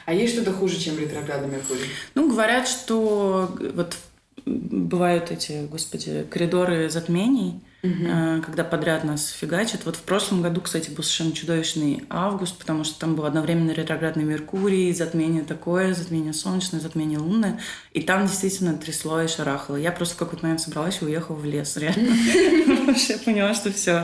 А 0.05 0.13
есть 0.13 0.33
что-то 0.33 0.53
хуже, 0.53 0.79
чем 0.79 0.97
ретроградный 0.97 1.49
Меркурий? 1.49 1.85
Ну, 2.15 2.29
говорят, 2.29 2.67
что 2.67 3.57
вот 3.73 3.97
бывают 4.45 5.31
эти, 5.31 5.65
господи, 5.67 6.25
коридоры 6.29 6.89
затмений, 6.89 7.61
угу. 7.83 8.41
когда 8.43 8.63
подряд 8.63 9.03
нас 9.03 9.29
фигачат. 9.29 9.85
Вот 9.85 9.97
в 9.97 10.01
прошлом 10.01 10.41
году, 10.41 10.61
кстати, 10.61 10.89
был 10.89 11.03
совершенно 11.03 11.33
чудовищный 11.33 12.03
август, 12.09 12.57
потому 12.57 12.83
что 12.83 12.99
там 12.99 13.15
был 13.15 13.25
одновременно 13.25 13.71
ретроградный 13.71 14.23
Меркурий, 14.23 14.93
затмение 14.93 15.43
такое, 15.43 15.93
затмение 15.93 16.33
солнечное, 16.33 16.79
затмение 16.79 17.19
лунное. 17.19 17.59
И 17.91 18.01
там 18.01 18.25
действительно 18.25 18.75
трясло 18.77 19.21
и 19.21 19.27
шарахало. 19.27 19.75
Я 19.75 19.91
просто 19.91 20.15
в 20.15 20.17
какой-то 20.17 20.43
момент 20.43 20.61
собралась 20.61 21.01
и 21.01 21.05
уехала 21.05 21.35
в 21.35 21.45
лес, 21.45 21.77
реально. 21.77 22.15
я 23.09 23.17
поняла, 23.19 23.53
что 23.53 23.71
все, 23.71 24.03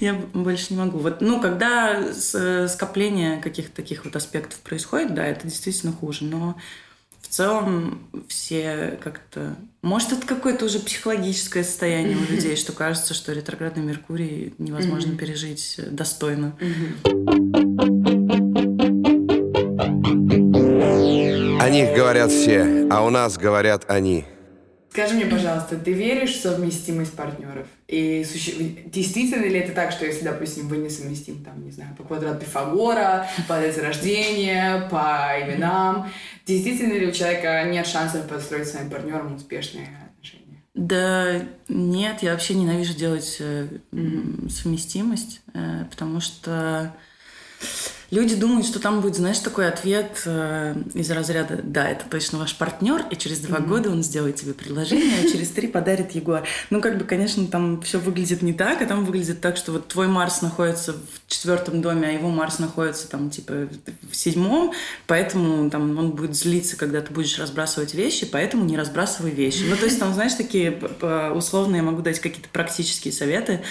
я 0.00 0.14
больше 0.14 0.66
не 0.70 0.78
могу. 0.78 0.98
Вот, 0.98 1.20
ну, 1.20 1.40
когда 1.40 2.12
скопление 2.12 3.40
каких-то 3.40 3.74
таких 3.74 4.04
вот 4.04 4.14
аспектов 4.14 4.58
происходит, 4.60 5.14
да, 5.14 5.26
это 5.26 5.46
действительно 5.46 5.92
хуже, 5.92 6.24
но 6.24 6.56
в 7.24 7.28
целом 7.28 8.06
все 8.28 8.98
как-то... 9.02 9.56
Может, 9.80 10.12
это 10.12 10.26
какое-то 10.26 10.66
уже 10.66 10.78
психологическое 10.78 11.64
состояние 11.64 12.18
у 12.18 12.32
людей, 12.32 12.54
что 12.54 12.72
кажется, 12.72 13.14
что 13.14 13.32
ретроградный 13.32 13.82
Меркурий 13.82 14.54
невозможно 14.58 15.16
пережить 15.16 15.80
достойно. 15.90 16.54
О 21.60 21.70
них 21.70 21.96
говорят 21.96 22.30
все, 22.30 22.86
а 22.90 23.04
у 23.04 23.10
нас 23.10 23.38
говорят 23.38 23.86
они. 23.88 24.26
Скажи 24.90 25.14
мне, 25.14 25.26
пожалуйста, 25.26 25.76
ты 25.76 25.92
веришь 25.92 26.36
в 26.36 26.42
совместимость 26.42 27.14
партнеров? 27.14 27.66
И 27.88 28.24
суще... 28.24 28.52
действительно 28.84 29.42
ли 29.42 29.58
это 29.58 29.72
так, 29.72 29.90
что 29.90 30.06
если, 30.06 30.22
допустим, 30.22 30.68
вы 30.68 30.76
не 30.76 30.88
совместим, 30.88 31.42
там, 31.42 31.64
не 31.64 31.72
знаю, 31.72 31.96
по 31.96 32.04
квадрату 32.04 32.44
Пифагора, 32.44 33.26
по 33.48 33.54
дате 33.54 33.80
рождения, 33.80 34.86
по 34.88 35.34
именам, 35.42 36.08
действительно 36.46 36.94
ли 36.94 37.06
у 37.06 37.12
человека 37.12 37.64
нет 37.64 37.86
шансов 37.86 38.28
построить 38.28 38.68
с 38.68 38.72
своим 38.72 38.90
партнером 38.90 39.34
успешные 39.34 39.88
отношения? 40.06 40.62
Да 40.74 41.42
нет, 41.68 42.22
я 42.22 42.32
вообще 42.32 42.54
ненавижу 42.54 42.94
делать 42.94 43.40
mm-hmm. 43.40 44.50
совместимость, 44.50 45.42
э, 45.54 45.84
потому 45.90 46.20
что 46.20 46.94
Люди 48.14 48.36
думают, 48.36 48.64
что 48.64 48.78
там 48.78 49.00
будет, 49.00 49.16
знаешь, 49.16 49.40
такой 49.40 49.66
ответ 49.66 50.22
э, 50.24 50.76
из 50.94 51.10
разряда 51.10 51.58
«Да, 51.64 51.88
это 51.88 52.04
точно 52.08 52.38
ваш 52.38 52.54
партнер, 52.54 53.04
и 53.10 53.16
через 53.16 53.40
два 53.40 53.58
mm-hmm. 53.58 53.66
года 53.66 53.90
он 53.90 54.04
сделает 54.04 54.36
тебе 54.36 54.54
предложение, 54.54 55.18
а 55.20 55.28
через 55.28 55.48
три 55.48 55.66
подарит 55.66 56.12
Ягуар». 56.12 56.46
Ну, 56.70 56.80
как 56.80 56.96
бы, 56.96 57.04
конечно, 57.06 57.44
там 57.48 57.82
все 57.82 57.98
выглядит 57.98 58.40
не 58.40 58.52
так, 58.52 58.80
а 58.82 58.86
там 58.86 59.04
выглядит 59.04 59.40
так, 59.40 59.56
что 59.56 59.72
вот 59.72 59.88
твой 59.88 60.06
Марс 60.06 60.42
находится 60.42 60.92
в 60.92 61.26
четвертом 61.26 61.82
доме, 61.82 62.06
а 62.06 62.12
его 62.12 62.30
Марс 62.30 62.60
находится 62.60 63.08
там, 63.08 63.30
типа, 63.30 63.68
в 64.08 64.14
седьмом, 64.14 64.72
поэтому 65.08 65.68
там 65.68 65.98
он 65.98 66.12
будет 66.12 66.36
злиться, 66.36 66.76
когда 66.76 67.00
ты 67.00 67.12
будешь 67.12 67.36
разбрасывать 67.40 67.94
вещи, 67.94 68.26
поэтому 68.26 68.64
не 68.64 68.76
разбрасывай 68.76 69.32
вещи. 69.32 69.64
Ну, 69.68 69.74
то 69.74 69.86
есть 69.86 69.98
там, 69.98 70.14
знаешь, 70.14 70.34
такие 70.34 70.70
условные, 71.34 71.78
я 71.78 71.82
могу 71.82 72.00
дать 72.00 72.20
какие-то 72.20 72.48
практические 72.50 73.12
советы, 73.12 73.64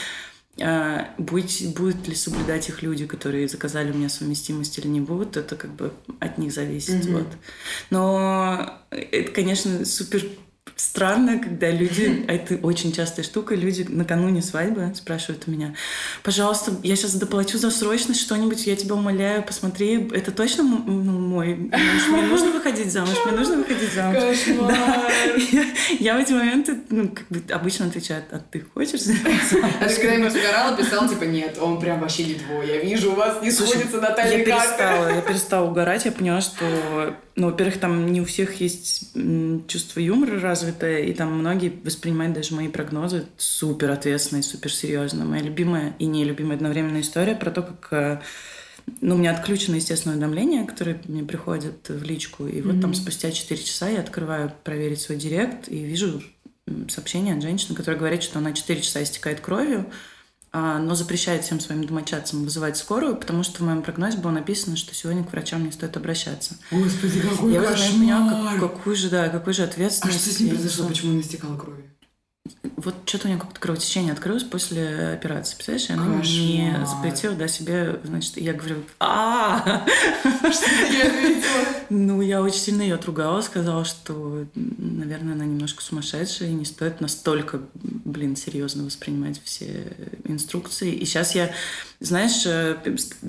а, 0.62 1.14
будет, 1.18 1.74
будут 1.76 2.08
ли 2.08 2.16
соблюдать 2.16 2.70
их 2.70 2.84
люди, 2.84 3.08
которые 3.08 3.48
заказали 3.48 3.92
у 3.92 3.96
меня 3.96 4.10
совместимость 4.10 4.78
или 4.78 4.88
не 4.88 5.02
будут, 5.02 5.36
это 5.36 5.56
как 5.56 5.72
бы 5.72 5.94
от 6.20 6.38
них 6.38 6.54
зависит. 6.54 7.06
Mm-hmm. 7.06 7.14
Вот. 7.14 7.28
Но 7.90 8.80
это, 8.92 9.32
конечно, 9.32 9.84
супер 9.86 10.24
странно, 10.76 11.40
когда 11.40 11.70
люди, 11.70 12.26
а 12.28 12.34
это 12.34 12.56
очень 12.56 12.92
частая 12.92 13.24
штука, 13.24 13.56
люди 13.56 13.86
накануне 13.88 14.42
свадьбы 14.42 14.92
спрашивают 14.96 15.44
у 15.48 15.52
меня, 15.52 15.76
пожалуйста, 16.24 16.72
я 16.84 16.96
сейчас 16.96 17.16
доплачу 17.16 17.58
за 17.58 17.72
срочность 17.72 18.22
что-нибудь, 18.22 18.66
я 18.66 18.76
тебя 18.76 18.96
умоляю, 18.96 19.44
посмотри, 19.44 20.10
это 20.12 20.32
точно 20.32 20.64
ну, 20.64 20.78
мой 20.78 21.56
муж? 21.56 22.08
Мне 22.10 22.22
нужно 22.24 22.52
выходить 22.52 22.92
замуж, 22.92 23.16
мне 23.26 23.36
нужно 23.36 23.58
выходить 23.58 23.94
замуж. 23.94 24.20
Кошмар. 24.20 24.72
Да. 24.72 25.10
Я, 25.52 25.66
я 26.00 26.18
в 26.18 26.22
эти 26.22 26.34
моменты, 26.34 26.78
ну, 26.90 27.10
как 27.10 27.28
бы 27.28 27.42
обычно 27.52 27.88
отвечаю, 27.88 28.24
а 28.32 28.40
ты 28.40 28.62
хочешь? 28.74 29.02
А 29.82 29.88
ты 29.88 29.96
когда-нибудь 29.96 30.36
угорала, 30.36 30.78
писал, 30.78 31.08
типа, 31.08 31.24
нет, 31.24 31.58
он 31.60 31.80
прям 31.80 32.02
вообще 32.02 32.26
не 32.26 32.36
твой, 32.36 32.68
я 32.68 32.78
вижу, 32.78 33.12
у 33.12 33.16
вас 33.16 33.42
не 33.42 33.52
сходится 33.52 34.00
Наталья 34.00 34.38
Я 34.38 34.46
перестала, 34.46 35.16
я 35.16 35.22
перестала 35.22 35.70
угорать, 35.70 36.06
я 36.06 36.12
поняла, 36.12 36.42
что, 36.42 36.66
ну, 37.36 37.48
во-первых, 37.48 37.80
там 37.80 38.12
не 38.12 38.22
у 38.22 38.26
всех 38.26 38.60
есть 38.62 39.14
чувство 39.68 40.00
юмора 40.00 40.40
развитое, 40.54 41.00
и 41.00 41.14
там 41.14 41.34
многие 41.34 41.74
воспринимают 41.84 42.34
даже 42.34 42.54
мои 42.54 42.68
прогнозы 42.68 43.26
супер 43.38 43.90
ответственно 43.90 44.40
и 44.40 44.44
супер 44.44 44.72
серьезно. 44.72 45.26
Моя 45.26 45.42
любимая 45.42 45.96
и 45.98 46.06
нелюбимая 46.06 46.58
одновременная 46.58 47.02
история 47.02 47.36
про 47.36 47.50
то, 47.50 47.64
как 47.64 47.88
э, 47.92 48.22
ну, 49.02 49.16
у 49.16 49.18
меня 49.18 49.32
отключено 49.32 49.76
естественное 49.76 50.16
уведомление, 50.16 50.66
которое 50.66 51.02
мне 51.08 51.24
приходит 51.24 51.90
в 51.90 52.04
личку. 52.04 52.46
И 52.46 52.62
вот 52.62 52.76
mm-hmm. 52.76 52.82
там 52.82 52.94
спустя 52.94 53.32
4 53.32 53.64
часа 53.64 53.90
я 53.90 54.00
открываю 54.02 54.54
проверить 54.64 55.02
свой 55.02 55.18
директ 55.18 55.68
и 55.70 55.84
вижу 55.84 56.22
сообщение 56.88 57.36
от 57.36 57.42
женщины, 57.42 57.76
которая 57.76 58.00
говорит, 58.00 58.22
что 58.22 58.40
она 58.40 58.54
4 58.54 58.82
часа 58.82 59.02
истекает 59.02 59.40
кровью, 59.40 59.88
но 60.54 60.94
запрещает 60.94 61.44
всем 61.44 61.60
своим 61.60 61.84
домочадцам 61.84 62.44
вызывать 62.44 62.78
скорую, 62.78 63.16
потому 63.16 63.42
что 63.42 63.64
в 63.64 63.66
моем 63.66 63.82
прогнозе 63.82 64.20
было 64.20 64.32
написано, 64.32 64.78
что 64.78 64.94
сегодня 64.94 65.24
к 65.24 65.32
врачам 65.32 65.66
не 65.66 65.72
стоит 65.72 65.98
обращаться. 65.98 66.56
Господи, 66.70 67.22
какой 67.22 67.54
Я 67.54 67.62
кошмар! 67.62 68.02
Я 68.04 68.18
поняла, 68.20 68.52
как, 68.52 68.60
какую 68.60 68.96
же, 68.96 69.10
да, 69.10 69.30
какой 69.30 69.54
же 69.54 69.64
ответственность. 69.64 70.20
А 70.20 70.22
что 70.22 70.32
с 70.32 70.40
ним 70.40 70.50
произошло? 70.50 70.88
Почему 70.88 71.12
она 71.14 71.22
истекала 71.22 71.58
кровью? 71.58 71.86
Вот 72.76 72.96
что-то 73.06 73.28
у 73.28 73.30
нее 73.30 73.40
как-то 73.40 73.58
кровотечение 73.58 74.12
открылось 74.12 74.44
после 74.44 75.14
операции, 75.14 75.56
представляешь? 75.56 75.90
И 75.90 75.94
она 75.94 76.82
не 76.82 76.86
запретила 76.86 77.36
да, 77.36 77.48
себе, 77.48 78.02
значит, 78.04 78.36
я 78.36 78.52
говорю, 78.52 78.84
а 79.00 79.86
Что 80.24 80.66
ответила? 81.08 81.86
Ну, 81.90 82.22
я 82.22 82.42
очень 82.42 82.60
сильно 82.60 82.82
ее 82.82 82.96
отругала, 82.96 83.40
сказала, 83.40 83.86
что, 83.86 84.46
наверное, 84.56 85.36
она 85.36 85.46
немножко 85.46 85.82
сумасшедшая, 85.82 86.50
и 86.50 86.54
не 86.54 86.66
стоит 86.66 87.00
настолько, 87.00 87.62
блин, 87.74 88.36
серьезно 88.36 88.84
воспринимать 88.84 89.42
все 89.42 89.96
инструкции. 90.26 90.92
И 90.92 91.06
сейчас 91.06 91.36
я, 91.36 91.54
знаешь, 92.04 92.44
э, 92.46 92.76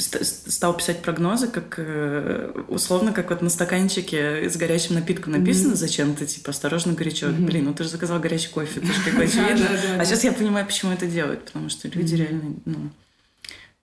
стал 0.00 0.76
писать 0.76 1.00
прогнозы, 1.00 1.46
как 1.46 1.76
э, 1.78 2.52
условно, 2.66 3.12
как 3.12 3.30
вот 3.30 3.40
на 3.40 3.48
стаканчике 3.48 4.50
с 4.50 4.56
горячим 4.56 4.96
напитком 4.96 5.32
написано 5.32 5.76
зачем-то, 5.76 6.26
типа, 6.26 6.50
осторожно, 6.50 6.92
горячо. 6.92 7.28
Блин, 7.30 7.66
ну 7.66 7.74
ты 7.74 7.84
же 7.84 7.90
заказал 7.90 8.18
горячий 8.18 8.48
кофе, 8.48 8.80
ты 8.80 8.86
же 8.86 9.04
как 9.04 9.14
бы 9.14 9.22
очевидно. 9.24 9.68
А 9.96 10.04
сейчас 10.04 10.24
я 10.24 10.32
понимаю, 10.32 10.66
почему 10.66 10.90
это 10.90 11.06
делают, 11.06 11.44
потому 11.44 11.68
что 11.68 11.86
люди 11.86 12.16
реально, 12.16 12.56
ну, 12.64 12.90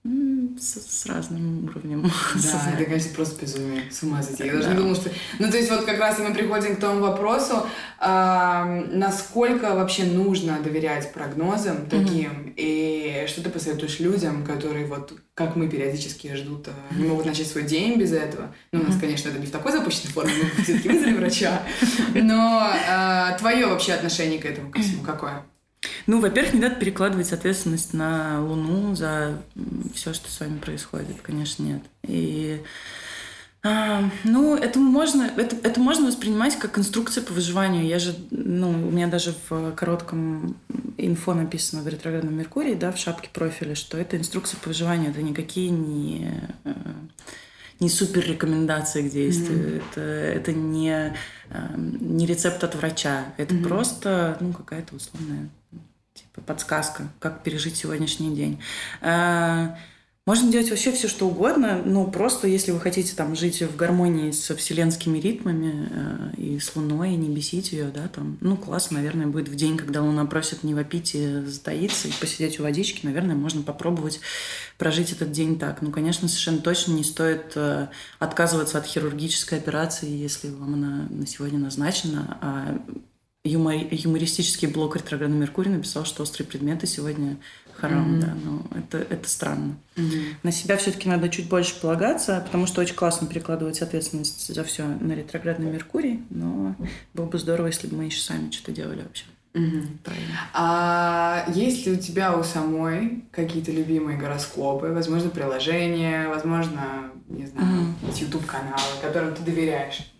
с, 0.03 0.79
с 0.79 1.05
разным 1.05 1.65
уровнем. 1.65 2.01
Да, 2.35 2.73
это, 2.73 2.85
конечно, 2.85 3.13
просто 3.13 3.39
безумие. 3.41 3.83
С 3.91 4.01
ума 4.01 4.23
сойти. 4.23 4.45
Я 4.45 4.53
даже 4.53 4.65
да. 4.65 4.73
не 4.73 4.77
думала, 4.77 4.95
что... 4.95 5.11
Ну, 5.39 5.49
то 5.49 5.57
есть 5.57 5.69
вот 5.69 5.85
как 5.85 5.99
раз 5.99 6.17
мы 6.19 6.33
приходим 6.33 6.75
к 6.75 6.79
тому 6.79 7.01
вопросу, 7.01 7.67
э, 7.99 8.87
насколько 8.91 9.75
вообще 9.75 10.05
нужно 10.05 10.59
доверять 10.61 11.13
прогнозам 11.13 11.85
таким, 11.87 12.31
mm-hmm. 12.31 12.53
и 12.55 13.25
что 13.27 13.43
ты 13.43 13.49
посоветуешь 13.49 13.99
людям, 13.99 14.43
которые 14.43 14.87
вот, 14.87 15.13
как 15.35 15.55
мы 15.55 15.69
периодически 15.69 16.33
ждут, 16.35 16.67
э, 16.67 16.95
не 16.95 17.05
могут 17.05 17.25
начать 17.25 17.47
свой 17.47 17.63
день 17.63 17.99
без 17.99 18.11
этого. 18.11 18.53
Ну, 18.71 18.81
у 18.81 18.83
нас, 18.83 18.99
конечно, 18.99 19.29
это 19.29 19.37
не 19.37 19.45
в 19.45 19.51
такой 19.51 19.71
запущенной 19.71 20.11
форме, 20.13 20.33
мы 20.33 20.63
все-таки 20.63 20.89
вызвали 20.89 21.13
врача. 21.13 21.61
Но 22.15 22.71
э, 22.73 23.37
твое 23.37 23.67
вообще 23.67 23.93
отношение 23.93 24.39
к 24.39 24.45
этому, 24.45 24.71
ко 24.71 24.81
всему, 24.81 25.03
какое? 25.05 25.43
Ну, 26.07 26.19
во-первых, 26.19 26.53
не 26.53 26.59
надо 26.59 26.75
перекладывать 26.75 27.31
ответственность 27.31 27.93
на 27.93 28.43
Луну 28.43 28.95
за 28.95 29.41
все, 29.93 30.13
что 30.13 30.29
с 30.29 30.39
вами 30.39 30.57
происходит. 30.57 31.21
Конечно, 31.21 31.63
нет. 31.63 31.81
И 32.03 32.61
а, 33.63 34.09
ну, 34.23 34.55
это 34.55 34.79
можно, 34.79 35.31
это, 35.37 35.55
это 35.61 35.79
можно 35.79 36.07
воспринимать 36.07 36.57
как 36.57 36.79
инструкция 36.79 37.23
по 37.23 37.31
выживанию. 37.33 37.85
Я 37.85 37.99
же, 37.99 38.15
ну, 38.31 38.69
у 38.69 38.89
меня 38.89 39.07
даже 39.07 39.35
в 39.49 39.71
коротком 39.73 40.57
инфо 40.97 41.35
написано 41.35 41.83
в 41.83 41.87
ретроградном 41.87 42.35
Меркурии, 42.35 42.73
да, 42.73 42.91
в 42.91 42.97
шапке 42.97 43.29
профиля, 43.31 43.75
что 43.75 43.99
это 43.99 44.17
инструкция 44.17 44.59
по 44.59 44.69
выживанию, 44.69 45.11
это 45.11 45.21
никакие 45.21 45.69
не, 45.69 46.31
э, 46.63 46.73
не 47.79 47.89
супер 47.89 48.25
рекомендации 48.25 49.07
к 49.07 49.11
действию, 49.11 49.59
mm-hmm. 49.59 49.83
это, 49.91 50.01
это 50.01 50.53
не, 50.53 51.15
э, 51.49 51.75
не 51.77 52.25
рецепт 52.25 52.63
от 52.63 52.73
врача, 52.73 53.25
это 53.37 53.53
mm-hmm. 53.53 53.67
просто, 53.67 54.37
ну, 54.39 54.53
какая-то 54.53 54.95
условная 54.95 55.49
типа 56.21 56.41
подсказка, 56.41 57.07
как 57.19 57.43
пережить 57.43 57.75
сегодняшний 57.75 58.35
день. 58.35 58.61
А, 59.01 59.75
можно 60.27 60.51
делать 60.51 60.69
вообще 60.69 60.91
все, 60.91 61.07
что 61.07 61.27
угодно, 61.27 61.81
но 61.83 62.05
просто 62.05 62.47
если 62.47 62.71
вы 62.71 62.79
хотите 62.79 63.15
там 63.15 63.35
жить 63.35 63.63
в 63.63 63.75
гармонии 63.75 64.29
со 64.29 64.55
вселенскими 64.55 65.17
ритмами 65.17 65.89
э, 65.89 66.33
и 66.37 66.59
с 66.59 66.75
Луной, 66.75 67.15
не 67.15 67.27
бесить 67.27 67.71
ее, 67.71 67.85
да, 67.85 68.07
там, 68.07 68.37
ну, 68.39 68.55
классно, 68.55 68.97
наверное, 68.97 69.25
будет 69.25 69.49
в 69.49 69.55
день, 69.55 69.77
когда 69.77 70.03
Луна 70.03 70.25
просит 70.25 70.63
не 70.63 70.75
вопить 70.75 71.15
и 71.15 71.41
затаиться, 71.41 72.07
и 72.07 72.11
посидеть 72.11 72.59
у 72.59 72.63
водички, 72.63 73.03
наверное, 73.03 73.35
можно 73.35 73.63
попробовать 73.63 74.19
прожить 74.77 75.11
этот 75.11 75.31
день 75.31 75.57
так. 75.57 75.81
Ну, 75.81 75.89
конечно, 75.89 76.27
совершенно 76.27 76.59
точно 76.59 76.91
не 76.91 77.03
стоит 77.03 77.53
э, 77.55 77.87
отказываться 78.19 78.77
от 78.77 78.85
хирургической 78.85 79.57
операции, 79.57 80.07
если 80.07 80.49
вам 80.49 80.75
она 80.75 81.07
на 81.09 81.25
сегодня 81.25 81.57
назначена, 81.57 82.37
а 82.41 82.79
юмор, 83.43 83.75
юмористический 83.89 84.67
блог 84.67 84.95
ретроградный 84.95 85.37
Меркурий 85.37 85.69
написал, 85.69 86.05
что 86.05 86.23
острые 86.23 86.47
предметы 86.47 86.87
сегодня 86.87 87.37
харам, 87.73 88.15
mm-hmm. 88.15 88.19
да, 88.19 88.35
но 88.45 88.63
это, 88.77 88.97
это 88.99 89.27
странно. 89.27 89.75
Mm-hmm. 89.95 90.23
На 90.43 90.51
себя 90.51 90.77
все-таки 90.77 91.09
надо 91.09 91.29
чуть 91.29 91.49
больше 91.49 91.79
полагаться, 91.79 92.41
потому 92.45 92.67
что 92.67 92.81
очень 92.81 92.95
классно 92.95 93.27
перекладывать 93.27 93.81
ответственность 93.81 94.53
за 94.53 94.63
все 94.63 94.85
на 94.85 95.13
ретроградный 95.13 95.71
Меркурий, 95.71 96.23
но 96.29 96.75
было 97.13 97.25
бы 97.25 97.39
здорово, 97.39 97.67
если 97.67 97.87
бы 97.87 97.97
мы 97.97 98.05
еще 98.05 98.21
сами 98.21 98.51
что-то 98.51 98.71
делали 98.71 99.01
вообще. 99.01 99.25
Угу. 99.53 99.87
А 100.53 101.45
есть 101.53 101.85
ли 101.85 101.93
у 101.93 101.97
тебя 101.97 102.37
у 102.37 102.43
самой 102.43 103.25
какие-то 103.31 103.71
любимые 103.71 104.17
гороскопы, 104.17 104.87
возможно, 104.87 105.29
приложения, 105.29 106.29
возможно, 106.29 107.11
не 107.27 107.47
знаю, 107.47 107.95
угу. 108.03 108.13
YouTube-каналы, 108.13 109.01
которым 109.01 109.33
ты 109.35 109.41
доверяешь? 109.43 110.11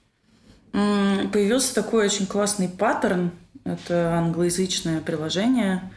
Появился 0.71 1.75
такой 1.75 2.05
очень 2.05 2.27
классный 2.27 2.69
паттерн. 2.69 3.31
Это 3.63 4.15
англоязычное 4.17 5.01
приложение. 5.01 5.91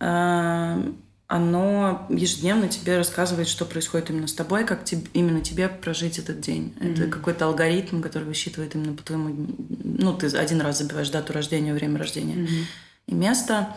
а, 0.00 0.82
оно 1.26 2.06
ежедневно 2.10 2.68
тебе 2.68 2.98
рассказывает, 2.98 3.48
что 3.48 3.64
происходит 3.64 4.10
именно 4.10 4.26
с 4.26 4.34
тобой, 4.34 4.64
как 4.64 4.84
тебе, 4.84 5.02
именно 5.14 5.40
тебе 5.40 5.68
прожить 5.68 6.18
этот 6.18 6.40
день. 6.40 6.74
Mm-hmm. 6.78 6.92
Это 6.92 7.06
какой-то 7.08 7.46
алгоритм, 7.46 8.02
который 8.02 8.24
высчитывает 8.24 8.74
именно 8.74 8.92
по 8.92 9.02
твоему... 9.02 9.46
Ну, 9.82 10.12
ты 10.14 10.26
один 10.36 10.60
раз 10.60 10.78
забиваешь 10.78 11.08
дату 11.08 11.32
рождения, 11.32 11.72
время 11.72 11.98
рождения 11.98 12.36
mm-hmm. 12.36 12.64
и 13.08 13.14
место. 13.14 13.74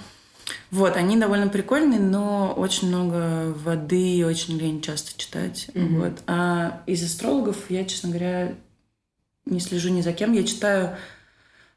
Вот, 0.71 0.97
они 0.97 1.17
довольно 1.17 1.47
прикольные, 1.47 1.99
но 1.99 2.53
очень 2.55 2.89
много 2.89 3.53
воды 3.63 4.17
и 4.17 4.23
очень 4.23 4.57
лень 4.57 4.81
часто 4.81 5.17
читать. 5.19 5.69
Mm-hmm. 5.73 5.99
Вот. 5.99 6.13
А 6.27 6.83
из 6.85 7.03
астрологов 7.03 7.57
я, 7.69 7.85
честно 7.85 8.09
говоря, 8.09 8.55
не 9.49 9.59
слежу 9.59 9.89
ни 9.89 10.01
за 10.01 10.13
кем. 10.13 10.33
Я 10.33 10.43
читаю 10.43 10.97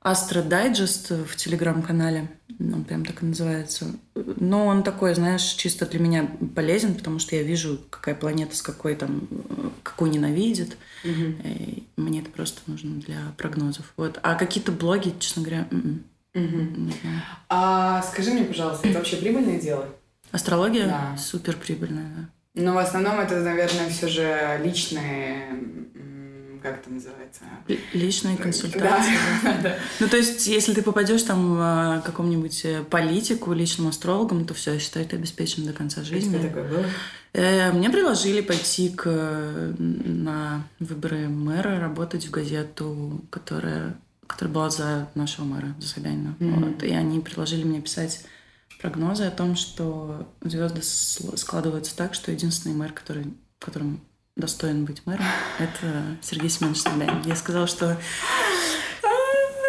Астро 0.03 0.43
Дайджест 0.43 1.11
в 1.11 1.37
телеграм-канале, 1.37 2.31
он 2.59 2.85
прям 2.85 3.05
так 3.05 3.23
и 3.23 3.27
называется. 3.27 3.87
Но 4.15 4.67
он 4.67 4.83
такой, 4.83 5.15
знаешь, 5.15 5.43
чисто 5.43 5.85
для 5.85 6.01
меня 6.01 6.31
полезен, 6.55 6.95
потому 6.95 7.19
что 7.19 7.37
я 7.37 7.43
вижу, 7.43 7.81
какая 7.91 8.15
планета 8.15 8.57
с 8.57 8.63
какой 8.63 8.95
там, 8.95 9.29
какую 9.83 10.11
ненавидит. 10.11 10.79
Угу. 11.05 11.25
И 11.45 11.85
мне 11.97 12.21
это 12.21 12.31
просто 12.31 12.63
нужно 12.67 12.99
для 13.01 13.19
прогнозов. 13.37 13.93
Вот. 13.97 14.19
А 14.23 14.37
какие-то 14.37 14.73
блоги, 14.73 15.15
честно 15.19 15.43
говоря, 15.43 15.69
Угу. 16.33 16.93
А 17.49 18.03
скажи 18.03 18.31
мне, 18.31 18.45
пожалуйста, 18.45 18.89
это 18.89 18.99
вообще 18.99 19.17
прибыльное 19.17 19.61
дело? 19.61 19.89
Астрология? 20.31 20.87
Да. 20.87 21.17
Супер 21.19 21.57
прибыльная, 21.57 22.15
да. 22.17 22.29
Но 22.55 22.75
в 22.75 22.79
основном 22.79 23.19
это, 23.19 23.41
наверное, 23.41 23.89
все 23.91 24.09
же 24.09 24.61
личные 24.63 25.49
как 26.63 26.79
это 26.79 26.91
называется? 26.91 27.43
Личные 27.93 28.37
консультации. 28.37 29.15
Да. 29.43 29.59
да. 29.63 29.77
Ну, 29.99 30.09
то 30.09 30.17
есть, 30.17 30.47
если 30.47 30.75
ты 30.75 30.83
попадешь 30.83 31.23
там 31.23 31.57
а, 31.59 32.01
какому-нибудь 32.01 32.65
э, 32.65 32.83
политику, 32.83 33.53
личным 33.53 33.89
астрологам, 33.89 34.45
то 34.45 34.55
все, 34.55 34.75
я 34.75 34.79
считаю, 34.79 35.07
ты 35.07 35.17
обеспечен 35.17 35.67
до 35.67 35.73
конца 35.73 36.03
жизни. 36.03 36.39
Тебе 36.39 36.49
такое 36.49 36.69
было? 36.69 36.85
Э, 37.33 37.73
мне 37.73 37.91
предложили 37.91 38.41
пойти 38.41 38.91
к, 38.91 39.75
на 39.79 40.67
выборы 40.79 41.29
мэра, 41.29 41.81
работать 41.81 42.27
в 42.27 42.31
газету, 42.31 43.25
которая, 43.31 43.97
которая 44.27 44.55
была 44.55 44.71
за 44.71 45.09
нашего 45.15 45.45
мэра, 45.45 45.75
за 45.79 45.89
Собянина. 45.89 46.37
Mm-hmm. 46.39 46.65
Вот. 46.65 46.83
И 46.83 46.91
они 46.91 47.21
предложили 47.21 47.65
мне 47.65 47.81
писать 47.81 48.25
прогнозы 48.81 49.25
о 49.25 49.31
том, 49.31 49.57
что 49.57 50.29
звезды 50.43 50.83
складываются 50.83 51.97
так, 51.97 52.15
что 52.15 52.33
единственный 52.33 52.75
мэр, 52.75 52.93
который, 52.93 53.35
которым 53.59 54.01
достоин 54.37 54.85
быть 54.85 55.03
мэром, 55.07 55.25
это 55.59 56.17
Сергей 56.23 56.49
Семенович 56.49 56.83
Собянин. 56.83 57.23
Я 57.25 57.37
сказала, 57.37 57.67
что 57.67 57.97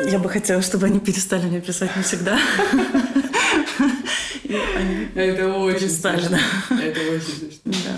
я 0.06 0.20
бы 0.20 0.30
хотела, 0.30 0.62
чтобы 0.62 0.88
они 0.88 1.00
перестали 1.00 1.46
мне 1.46 1.62
писать 1.62 1.96
навсегда. 1.96 2.39
Это 5.15 5.48
очень 5.53 5.80
перестали, 5.80 6.27
да. 6.27 6.39
Это 6.82 7.00
очень 7.01 7.51
смешно. 7.63 7.91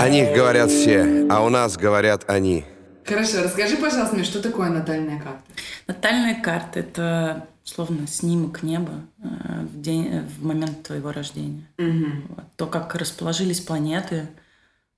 О 0.00 0.08
них 0.08 0.34
говорят 0.34 0.70
все, 0.70 1.26
а 1.30 1.44
у 1.44 1.48
нас 1.48 1.76
говорят 1.76 2.24
они. 2.28 2.64
Хорошо, 3.04 3.42
расскажи, 3.42 3.76
пожалуйста, 3.76 4.14
мне, 4.14 4.24
что 4.24 4.40
такое 4.40 4.70
натальная 4.70 5.18
карта? 5.18 5.42
Натальная 5.86 6.40
карта– 6.40 6.78
это 6.80 7.48
словно 7.70 8.06
снимок 8.06 8.62
неба 8.62 9.04
э, 9.18 9.64
в, 9.64 9.80
день, 9.80 10.22
в 10.22 10.44
момент 10.44 10.82
твоего 10.82 11.12
рождения. 11.12 11.68
Угу. 11.78 12.06
Вот. 12.28 12.44
То, 12.56 12.66
как 12.66 12.94
расположились 12.96 13.60
планеты 13.60 14.28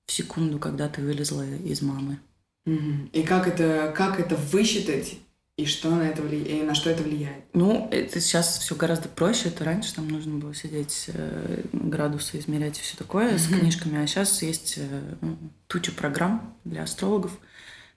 в 0.06 0.12
секунду, 0.12 0.58
когда 0.58 0.88
ты 0.88 1.02
вылезла 1.02 1.44
из 1.44 1.82
мамы. 1.82 2.18
Угу. 2.66 3.10
И 3.12 3.22
как 3.22 3.46
это, 3.46 3.92
как 3.94 4.18
это 4.18 4.36
высчитать 4.36 5.18
и 5.58 5.66
что 5.66 5.90
на 5.90 6.02
это 6.02 6.22
влияет, 6.22 6.48
и 6.48 6.62
на 6.62 6.74
что 6.74 6.88
это 6.88 7.02
влияет? 7.02 7.44
Ну, 7.52 7.88
это 7.90 8.20
сейчас 8.20 8.58
все 8.58 8.74
гораздо 8.74 9.10
проще. 9.10 9.50
Это 9.50 9.64
раньше 9.64 9.94
там 9.94 10.08
нужно 10.08 10.38
было 10.38 10.54
сидеть 10.54 11.10
э, 11.12 11.62
градусы 11.72 12.38
измерять 12.38 12.78
и 12.78 12.82
все 12.82 12.96
такое 12.96 13.34
mm 13.34 13.38
с 13.38 13.46
книжками, 13.48 14.02
а 14.02 14.06
сейчас 14.06 14.40
есть 14.40 14.78
э, 14.78 15.02
туча 15.66 15.92
программ 15.92 16.56
для 16.64 16.84
астрологов. 16.84 17.38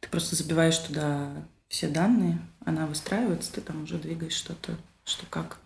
Ты 0.01 0.10
просто 0.10 0.36
забиваешь 0.36 0.77
туда 0.79 1.32
все 1.68 1.88
данные, 1.88 2.40
она 2.66 2.86
выстраивается, 2.86 3.52
ты 3.54 3.62
там 3.62 3.84
уже 3.84 3.98
двигаешь 3.98 4.34
что-то, 4.34 4.78
что 5.04 5.25
как. 5.30 5.60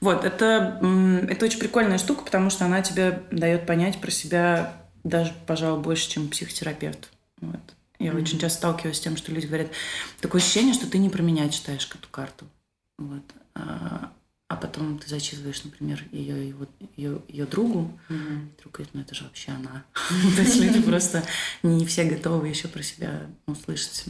Вот, 0.00 0.24
это, 0.24 0.80
это 1.28 1.44
очень 1.44 1.58
прикольная 1.58 1.98
штука, 1.98 2.24
потому 2.24 2.50
что 2.50 2.64
она 2.64 2.82
тебе 2.82 3.22
дает 3.30 3.66
понять 3.66 4.00
про 4.00 4.10
себя 4.10 4.82
даже, 5.04 5.32
пожалуй, 5.46 5.82
больше, 5.82 6.08
чем 6.08 6.28
психотерапевт. 6.28 7.10
Вот. 7.40 7.60
Я 7.98 8.12
mm-hmm. 8.12 8.22
очень 8.22 8.38
часто 8.38 8.58
сталкиваюсь 8.58 8.96
с 8.96 9.00
тем, 9.00 9.16
что 9.16 9.32
люди 9.32 9.46
говорят, 9.46 9.70
такое 10.20 10.40
ощущение, 10.40 10.74
что 10.74 10.88
ты 10.88 10.98
не 10.98 11.08
про 11.08 11.22
меня 11.22 11.48
читаешь 11.48 11.88
эту 11.88 12.08
карту. 12.10 12.46
Вот. 12.96 13.24
А, 13.54 14.12
а 14.48 14.56
потом 14.56 14.98
ты 14.98 15.08
зачитываешь, 15.08 15.64
например, 15.64 16.04
ее, 16.12 16.48
его, 16.48 16.66
ее, 16.96 17.22
ее 17.28 17.46
другу, 17.46 17.98
mm-hmm. 18.08 18.46
и 18.46 18.60
друг 18.60 18.74
говорит, 18.74 18.94
ну 18.94 19.00
это 19.00 19.14
же 19.14 19.24
вообще 19.24 19.52
она. 19.52 19.84
То 20.36 20.42
есть 20.42 20.56
люди 20.56 20.80
просто 20.80 21.24
не 21.62 21.84
все 21.86 22.04
готовы 22.04 22.48
еще 22.48 22.68
про 22.68 22.82
себя 22.82 23.26
услышать 23.46 24.04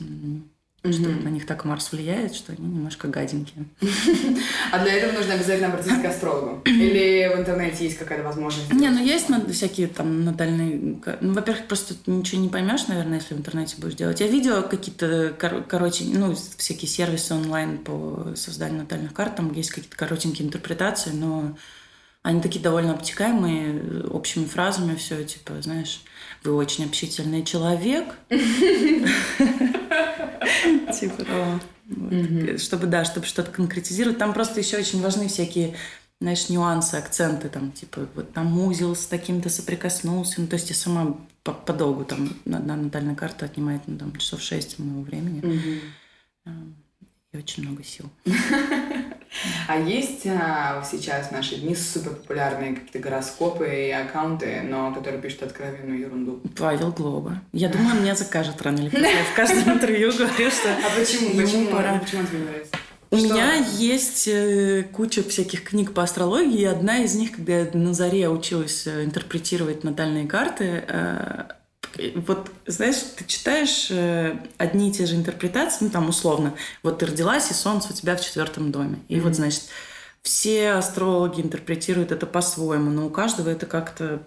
Mm-hmm. 0.89 1.15
Что 1.15 1.25
на 1.25 1.29
них 1.29 1.47
так 1.47 1.65
Марс 1.65 1.93
влияет, 1.93 2.35
что 2.35 2.53
они 2.53 2.67
немножко 2.67 3.09
гаденькие. 3.09 3.67
А 4.73 4.83
для 4.83 4.93
этого 4.95 5.13
нужно 5.13 5.35
обязательно 5.35 5.69
обратиться 5.69 6.01
к 6.01 6.05
астрологу? 6.05 6.63
Или 6.67 7.31
в 7.35 7.39
интернете 7.39 7.85
есть 7.85 7.99
какая-то 7.99 8.25
возможность? 8.25 8.73
Не, 8.73 8.91
ну 8.91 9.03
есть 9.03 9.27
всякие 9.53 9.89
там 9.89 10.25
натальные... 10.25 11.01
Ну, 11.21 11.33
во-первых, 11.33 11.67
просто 11.67 11.95
ничего 12.07 12.41
не 12.41 12.49
поймешь, 12.49 12.87
наверное, 12.89 13.19
если 13.19 13.35
в 13.35 13.39
интернете 13.39 13.77
будешь 13.79 13.95
делать. 13.95 14.21
Я 14.21 14.27
видела 14.27 14.63
какие-то, 14.63 15.35
кор- 15.39 15.65
короче, 15.67 16.05
ну, 16.05 16.35
всякие 16.57 16.89
сервисы 16.89 17.35
онлайн 17.35 17.79
по 17.79 18.33
созданию 18.37 18.81
натальных 18.81 19.13
карт, 19.13 19.37
там 19.37 19.53
есть 19.53 19.71
какие-то 19.71 19.97
коротенькие 19.97 20.47
интерпретации, 20.47 21.11
но 21.11 21.57
они 22.29 22.43
такие 22.43 22.61
довольно 22.61 22.93
обтекаемые, 22.93 24.05
общими 24.11 24.45
фразами 24.45 24.95
все, 24.97 25.25
типа, 25.25 25.63
знаешь, 25.63 26.03
вы 26.45 26.55
очень 26.55 26.85
общительный 26.85 27.43
человек. 27.43 28.17
Типа 30.93 31.25
Чтобы, 32.59 32.87
да, 32.87 33.07
чтобы 33.07 33.25
что-то 33.25 33.51
конкретизировать. 33.51 34.19
Там 34.19 34.35
просто 34.35 34.61
еще 34.61 34.77
очень 34.77 35.01
важны 35.01 35.29
всякие 35.29 35.75
знаешь, 36.21 36.51
нюансы, 36.51 36.97
акценты, 36.97 37.49
там, 37.49 37.73
типа, 37.73 38.07
вот 38.15 38.33
там 38.35 38.61
узел 38.61 38.95
с 38.95 39.07
таким-то 39.07 39.49
соприкоснулся. 39.49 40.43
Ну, 40.43 40.49
то 40.49 40.57
есть 40.57 40.69
я 40.69 40.75
сама 40.75 41.17
подолгу 41.43 42.05
там 42.05 42.37
на, 42.45 42.59
на 42.59 42.77
натальная 42.77 43.15
карта 43.15 43.47
отнимает 43.47 43.81
ну, 43.87 43.97
там, 43.97 44.15
часов 44.17 44.43
шесть 44.43 44.79
моего 44.79 45.01
времени. 45.01 45.81
И 47.33 47.37
очень 47.39 47.63
много 47.63 47.83
сил. 47.85 48.11
А 49.67 49.79
есть 49.79 50.27
а, 50.27 50.83
сейчас 50.83 51.29
в 51.29 51.33
наши 51.33 51.57
дни 51.57 51.75
супер 51.75 52.11
популярные 52.11 52.75
какие-то 52.75 52.99
гороскопы 52.99 53.89
и 53.89 53.91
аккаунты, 53.91 54.63
но 54.63 54.93
которые 54.93 55.21
пишут 55.21 55.45
откровенную 55.45 56.01
ерунду? 56.01 56.41
Павел 56.57 56.93
Глоба. 56.93 57.41
Я 57.53 57.69
думаю, 57.69 58.01
меня 58.01 58.15
закажет 58.15 58.61
рано 58.63 58.79
или 58.79 58.89
поздно. 58.89 59.07
Я 59.07 59.25
в 59.25 59.35
каждом 59.35 59.73
интервью 59.75 60.13
говорю, 60.13 60.51
что 60.51 60.71
А 60.71 60.99
почему? 60.99 61.41
Почему? 61.41 61.71
Пора. 61.71 61.99
Почему 61.99 62.27
тебе 62.27 62.39
нравится? 62.39 62.73
У 63.11 63.17
что? 63.17 63.25
меня 63.25 63.55
есть 63.55 64.29
э, 64.29 64.85
куча 64.93 65.23
всяких 65.23 65.65
книг 65.65 65.95
по 65.95 66.03
астрологии, 66.03 66.61
и 66.61 66.65
одна 66.65 66.99
из 66.99 67.15
них, 67.15 67.33
когда 67.33 67.61
я 67.61 67.71
на 67.73 67.95
заре 67.95 68.29
училась 68.29 68.87
э, 68.87 69.05
интерпретировать 69.05 69.83
натальные 69.83 70.27
карты, 70.27 70.85
э, 70.87 71.45
вот, 72.27 72.51
знаешь, 72.67 72.97
ты 73.17 73.25
читаешь 73.25 73.89
э, 73.91 74.39
одни 74.57 74.91
и 74.91 74.93
те 74.93 75.07
же 75.07 75.17
интерпретации, 75.17 75.85
ну, 75.85 75.91
там, 75.91 76.09
условно, 76.09 76.55
вот 76.83 76.99
ты 76.99 77.07
родилась, 77.07 77.51
и 77.51 77.55
солнце 77.55 77.93
у 77.93 77.97
тебя 77.97 78.17
в 78.17 78.21
четвертом 78.21 78.71
доме. 78.71 78.99
И 79.09 79.17
mm-hmm. 79.17 79.21
вот, 79.21 79.35
значит, 79.35 79.63
все 80.23 80.73
астрологи 80.73 81.41
интерпретируют 81.41 82.13
это 82.13 82.27
по-своему, 82.27 82.91
но 82.91 83.07
у 83.07 83.11
каждого 83.11 83.49
это 83.49 83.67
как-то 83.67 84.23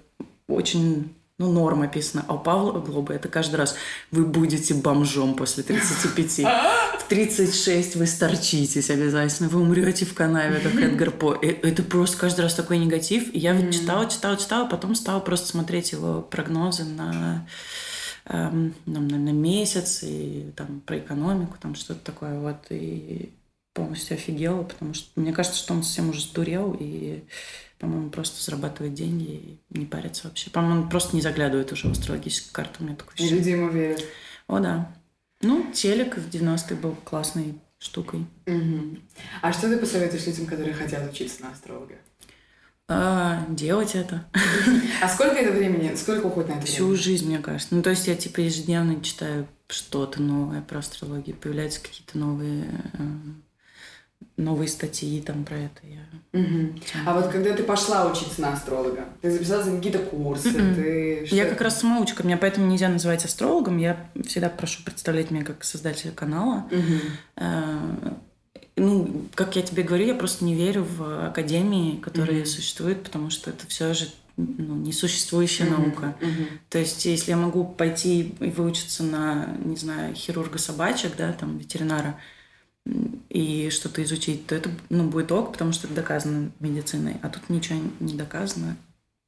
очень 0.47 1.13
ну, 1.37 1.51
норм 1.51 1.81
описано. 1.81 2.23
А 2.27 2.35
у 2.35 2.39
Павла 2.39 2.79
Глоба 2.79 3.13
это 3.13 3.27
каждый 3.27 3.55
раз. 3.55 3.75
Вы 4.11 4.25
будете 4.25 4.73
бомжом 4.73 5.35
после 5.35 5.63
35. 5.63 6.47
В 7.11 7.13
36 7.13 7.97
вы 7.97 8.07
сторчитесь 8.07 8.89
обязательно. 8.89 9.49
Вы 9.49 9.59
умрете 9.59 10.05
в 10.05 10.13
канаве, 10.13 10.61
как 10.61 10.73
Эдгар 10.75 11.11
По. 11.11 11.33
Это 11.33 11.83
просто 11.83 12.15
каждый 12.15 12.39
раз 12.39 12.53
такой 12.53 12.77
негатив. 12.77 13.35
И 13.35 13.37
я 13.37 13.53
вот 13.53 13.69
читала, 13.73 14.09
читала, 14.09 14.37
читала, 14.37 14.65
потом 14.65 14.95
стала 14.95 15.19
просто 15.19 15.49
смотреть 15.49 15.91
его 15.91 16.21
прогнозы 16.21 16.85
на 16.85 17.45
эм, 18.27 18.73
на, 18.85 19.01
на 19.01 19.33
месяц 19.33 20.03
и 20.03 20.53
там 20.55 20.79
про 20.79 20.99
экономику, 20.99 21.57
там 21.59 21.75
что-то 21.75 21.99
такое 21.99 22.39
вот. 22.39 22.59
И 22.69 23.33
полностью 23.73 24.15
офигела, 24.15 24.63
потому 24.63 24.93
что 24.93 25.09
мне 25.19 25.33
кажется, 25.33 25.59
что 25.59 25.73
он 25.73 25.83
совсем 25.83 26.11
уже 26.11 26.21
сдурел 26.21 26.77
и 26.79 27.25
по-моему, 27.77 28.09
просто 28.09 28.41
зарабатывает 28.41 28.93
деньги 28.93 29.59
и 29.69 29.77
не 29.77 29.85
парится 29.85 30.29
вообще. 30.29 30.49
По-моему, 30.49 30.83
он 30.83 30.89
просто 30.89 31.13
не 31.17 31.21
заглядывает 31.21 31.73
уже 31.73 31.89
в 31.89 31.91
астрологическую 31.91 32.53
карту. 32.53 32.85
Меня 32.85 32.95
такое 32.95 33.17
И 33.17 33.27
люди 33.27 33.49
ему 33.49 33.67
верят. 33.67 34.01
О, 34.47 34.59
да. 34.59 34.93
Ну, 35.41 35.71
телек 35.73 36.17
в 36.17 36.29
90-е 36.29 36.75
был 36.75 36.95
классной 37.03 37.55
штукой. 37.79 38.25
Угу. 38.45 38.97
А 39.41 39.53
что 39.53 39.69
ты 39.69 39.77
посоветуешь 39.77 40.27
людям, 40.27 40.45
которые 40.45 40.73
хотят 40.73 41.11
учиться 41.11 41.41
на 41.41 41.51
астролога? 41.51 41.95
А, 42.87 43.45
делать 43.49 43.95
это. 43.95 44.25
А 45.01 45.07
сколько 45.07 45.35
это 45.35 45.51
времени? 45.53 45.95
Сколько 45.95 46.25
уходит 46.25 46.49
на 46.49 46.53
это 46.55 46.65
Всю 46.67 46.85
время? 46.85 47.01
жизнь, 47.01 47.27
мне 47.27 47.39
кажется. 47.39 47.73
Ну, 47.73 47.81
то 47.81 47.89
есть 47.89 48.05
я, 48.07 48.15
типа, 48.15 48.41
ежедневно 48.41 49.01
читаю 49.01 49.47
что-то 49.67 50.21
новое 50.21 50.61
про 50.61 50.79
астрологию. 50.79 51.35
Появляются 51.37 51.81
какие-то 51.81 52.17
новые 52.17 52.65
э, 52.93 53.03
новые 54.37 54.67
статьи 54.67 55.21
там 55.21 55.43
про 55.43 55.57
это. 55.57 55.81
Я... 55.83 56.39
Угу. 56.39 56.79
А 57.05 57.13
вот 57.13 57.27
когда 57.27 57.53
ты 57.53 57.63
пошла 57.63 58.09
учиться 58.09 58.41
на 58.41 58.53
астролога, 58.53 59.05
ты 59.21 59.31
записалась 59.31 59.67
на 59.67 59.77
какие-то 59.77 59.99
курсы? 59.99 60.49
Mm-mm. 60.49 60.75
Ты... 60.75 61.27
Я 61.35 61.45
как 61.45 61.61
раз 61.61 61.79
самоучка, 61.79 62.23
меня 62.23 62.37
поэтому 62.37 62.67
нельзя 62.67 62.89
называть 62.89 63.25
астрологом. 63.25 63.77
Я 63.77 64.09
всегда 64.25 64.49
прошу 64.49 64.83
представлять 64.83 65.31
меня 65.31 65.43
как 65.43 65.63
создателя 65.63 66.11
канала. 66.11 66.65
Угу. 66.71 68.15
Ну, 68.77 69.25
как 69.35 69.57
я 69.57 69.61
тебе 69.61 69.83
говорю, 69.83 70.05
я 70.05 70.15
просто 70.15 70.45
не 70.45 70.55
верю 70.55 70.83
в 70.83 71.27
академии, 71.27 71.97
которые 71.97 72.43
mm-hmm. 72.43 72.45
существуют, 72.45 73.03
потому 73.03 73.29
что 73.29 73.49
это 73.49 73.67
все 73.67 73.93
же 73.93 74.07
ну, 74.37 74.75
несуществующая 74.75 75.67
mm-hmm. 75.67 75.77
наука. 75.77 76.15
Mm-hmm. 76.21 76.47
То 76.69 76.79
есть, 76.79 77.05
если 77.05 77.31
я 77.31 77.37
могу 77.37 77.65
пойти 77.65 78.33
и 78.39 78.49
выучиться 78.49 79.03
на, 79.03 79.57
не 79.63 79.75
знаю, 79.75 80.15
хирурга 80.15 80.57
собачек, 80.57 81.15
да, 81.17 81.33
там, 81.33 81.57
ветеринара, 81.57 82.17
и 83.29 83.69
что-то 83.69 84.03
изучить, 84.03 84.47
то 84.47 84.55
это 84.55 84.69
ну, 84.89 85.09
будет 85.09 85.31
ок, 85.31 85.53
потому 85.53 85.71
что 85.71 85.87
это 85.87 85.95
доказано 85.95 86.51
медициной. 86.59 87.17
А 87.21 87.29
тут 87.29 87.49
ничего 87.49 87.79
не 87.99 88.13
доказано. 88.13 88.77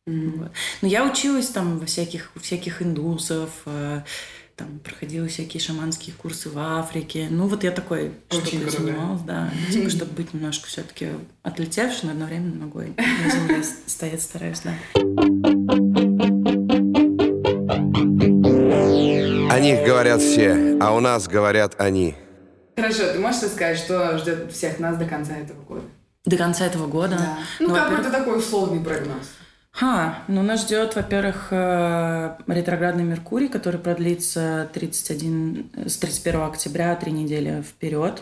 Mm-hmm. 0.09 0.37
Вот. 0.37 0.51
Но 0.81 0.87
я 0.87 1.05
училась 1.05 1.47
там 1.47 1.79
во 1.79 1.85
всяких, 1.85 2.31
у 2.35 2.39
всяких 2.39 2.81
индусов, 2.81 3.49
э, 3.65 4.01
там 4.55 4.79
проходила 4.79 5.27
всякие 5.27 5.61
шаманские 5.61 6.15
курсы 6.15 6.49
в 6.49 6.57
Африке. 6.57 7.27
Ну, 7.29 7.47
вот 7.47 7.63
я 7.63 7.71
такой 7.71 8.11
что-то 8.29 8.69
занималась, 8.69 9.21
да. 9.21 9.51
Типа, 9.71 9.89
чтобы 9.95 10.11
быть 10.11 10.33
немножко 10.33 10.67
все-таки 10.67 11.07
отлетевшей, 11.41 12.01
но 12.03 12.11
одновременно 12.11 12.65
ногой 12.65 12.93
на 12.97 13.31
земле 13.31 13.63
стоять 13.87 14.21
стараюсь, 14.21 14.61
да. 14.61 14.73
О 19.49 19.59
них 19.59 19.85
говорят 19.85 20.21
все, 20.21 20.77
а 20.81 20.93
у 20.93 20.99
нас 20.99 21.27
говорят 21.27 21.75
они. 21.79 22.15
Хорошо, 22.75 23.13
ты 23.13 23.19
можешь 23.19 23.41
сказать, 23.41 23.77
что 23.77 24.17
ждет 24.17 24.51
всех 24.51 24.79
нас 24.79 24.97
до 24.97 25.05
конца 25.05 25.35
этого 25.35 25.61
года? 25.61 25.83
До 26.25 26.37
конца 26.37 26.65
этого 26.65 26.87
года? 26.87 27.17
Да. 27.17 27.37
Ну, 27.59 27.69
ну 27.69 27.75
какой-то 27.75 28.09
такой 28.09 28.39
условный 28.39 28.83
прогноз. 28.83 29.29
Ха, 29.71 30.19
ну 30.27 30.43
нас 30.43 30.61
ждет, 30.61 30.95
во-первых, 30.95 31.47
э, 31.49 32.35
ретроградный 32.45 33.03
Меркурий, 33.03 33.47
который 33.47 33.79
продлится 33.79 34.69
31, 34.71 35.71
с 35.87 35.97
31 35.97 36.41
октября 36.41 36.95
три 36.95 37.11
недели 37.11 37.63
вперед. 37.63 38.21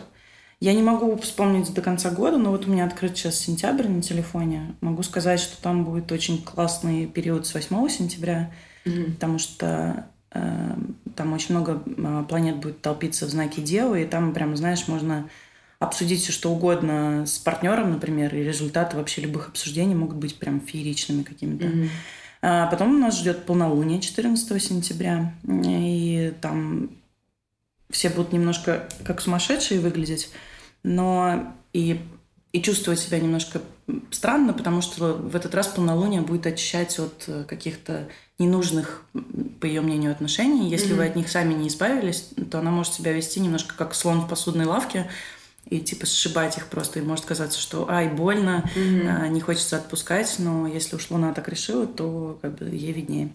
Я 0.60 0.72
не 0.72 0.82
могу 0.82 1.16
вспомнить 1.16 1.74
до 1.74 1.82
конца 1.82 2.10
года, 2.10 2.38
но 2.38 2.52
вот 2.52 2.66
у 2.66 2.70
меня 2.70 2.86
открыт 2.86 3.18
сейчас 3.18 3.38
сентябрь 3.38 3.88
на 3.88 4.00
телефоне. 4.00 4.76
Могу 4.80 5.02
сказать, 5.02 5.40
что 5.40 5.60
там 5.60 5.84
будет 5.84 6.10
очень 6.10 6.42
классный 6.42 7.06
период 7.06 7.46
с 7.46 7.52
8 7.52 7.88
сентября, 7.88 8.50
mm-hmm. 8.86 9.14
потому 9.14 9.38
что 9.38 10.06
э, 10.30 10.74
там 11.16 11.32
очень 11.32 11.54
много 11.54 11.82
э, 11.84 12.24
планет 12.28 12.56
будет 12.56 12.80
толпиться 12.80 13.26
в 13.26 13.30
знаке 13.30 13.62
Девы, 13.62 14.02
и 14.02 14.06
там 14.06 14.32
прям, 14.32 14.56
знаешь, 14.56 14.88
можно 14.88 15.28
обсудить 15.78 16.22
все 16.22 16.32
что 16.32 16.52
угодно 16.52 17.26
с 17.26 17.38
партнером, 17.38 17.90
например, 17.90 18.34
и 18.34 18.44
результаты 18.44 18.96
вообще 18.96 19.22
любых 19.22 19.48
обсуждений 19.48 19.94
могут 19.94 20.16
быть 20.16 20.38
прям 20.38 20.60
фееричными 20.60 21.22
какими-то. 21.22 21.66
Mm-hmm. 21.66 21.88
А 22.42 22.66
потом 22.66 23.00
нас 23.00 23.18
ждет 23.18 23.44
полнолуние 23.44 24.00
14 24.00 24.62
сентября, 24.62 25.34
и 25.48 26.32
там 26.40 26.90
все 27.90 28.08
будут 28.08 28.32
немножко 28.32 28.88
как 29.04 29.20
сумасшедшие 29.20 29.80
выглядеть, 29.80 30.30
но 30.82 31.54
и, 31.72 32.00
и 32.52 32.62
чувствовать 32.62 33.00
себя 33.00 33.20
немножко 33.20 33.60
странно, 34.10 34.52
потому 34.52 34.82
что 34.82 35.14
в 35.14 35.36
этот 35.36 35.54
раз 35.54 35.68
полнолуние 35.68 36.20
будет 36.20 36.46
очищать 36.46 36.98
от 36.98 37.28
каких-то 37.46 38.08
ненужных, 38.38 39.04
по 39.60 39.66
ее 39.66 39.80
мнению, 39.80 40.12
отношений. 40.12 40.68
Если 40.68 40.92
mm-hmm. 40.92 40.96
вы 40.96 41.06
от 41.06 41.16
них 41.16 41.28
сами 41.28 41.54
не 41.54 41.68
избавились, 41.68 42.30
то 42.50 42.58
она 42.58 42.70
может 42.70 42.94
себя 42.94 43.12
вести 43.12 43.40
немножко 43.40 43.74
как 43.76 43.94
слон 43.94 44.22
в 44.22 44.28
посудной 44.28 44.66
лавке, 44.66 45.08
и 45.68 45.80
типа 45.80 46.06
сшибать 46.06 46.56
их 46.58 46.66
просто. 46.66 46.98
И 46.98 47.02
может 47.02 47.24
казаться, 47.24 47.60
что 47.60 47.88
ай, 47.88 48.08
больно, 48.08 48.68
mm-hmm. 48.74 49.28
не 49.28 49.40
хочется 49.40 49.76
отпускать, 49.76 50.34
но 50.38 50.66
если 50.66 50.96
уж 50.96 51.10
Луна 51.10 51.32
так 51.32 51.48
решила, 51.48 51.86
то 51.86 52.38
как 52.42 52.58
бы 52.58 52.66
ей 52.66 52.92
виднее. 52.92 53.30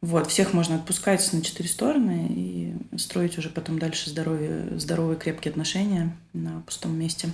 Вот, 0.00 0.28
всех 0.28 0.52
можно 0.52 0.76
отпускать 0.76 1.32
на 1.32 1.42
четыре 1.42 1.68
стороны 1.68 2.26
и 2.28 2.74
строить 2.96 3.38
уже 3.38 3.50
потом 3.50 3.78
дальше 3.78 4.10
здоровье, 4.10 4.76
здоровые 4.76 5.16
крепкие 5.16 5.50
отношения 5.50 6.16
на 6.32 6.60
пустом 6.62 6.98
месте, 6.98 7.28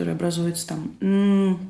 которые 0.00 0.14
образуются 0.14 0.66
там. 0.66 1.68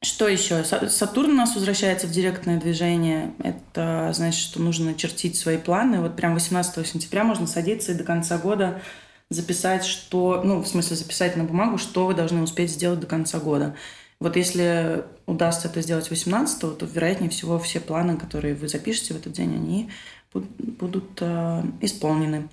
Что 0.00 0.28
еще? 0.28 0.62
Сатурн 0.62 1.32
у 1.32 1.34
нас 1.34 1.56
возвращается 1.56 2.06
в 2.06 2.12
директное 2.12 2.60
движение. 2.60 3.34
Это 3.42 4.12
значит, 4.14 4.42
что 4.42 4.62
нужно 4.62 4.94
чертить 4.94 5.36
свои 5.36 5.58
планы. 5.58 6.00
Вот 6.00 6.14
прям 6.14 6.34
18 6.34 6.86
сентября 6.86 7.24
можно 7.24 7.48
садиться 7.48 7.90
и 7.90 7.96
до 7.96 8.04
конца 8.04 8.38
года 8.38 8.80
записать, 9.28 9.84
что, 9.84 10.42
ну, 10.44 10.60
в 10.60 10.68
смысле 10.68 10.94
записать 10.94 11.36
на 11.36 11.42
бумагу, 11.42 11.78
что 11.78 12.06
вы 12.06 12.14
должны 12.14 12.42
успеть 12.42 12.70
сделать 12.70 13.00
до 13.00 13.08
конца 13.08 13.40
года. 13.40 13.74
Вот 14.20 14.36
если 14.36 15.02
удастся 15.26 15.66
это 15.66 15.82
сделать 15.82 16.08
18-го, 16.08 16.74
то, 16.74 16.86
вероятнее 16.86 17.30
всего, 17.30 17.58
все 17.58 17.80
планы, 17.80 18.16
которые 18.16 18.54
вы 18.54 18.68
запишете 18.68 19.14
в 19.14 19.16
этот 19.16 19.32
день, 19.32 19.52
они 19.52 19.90
будут 20.32 21.18
э, 21.20 21.62
исполнены. 21.80 22.48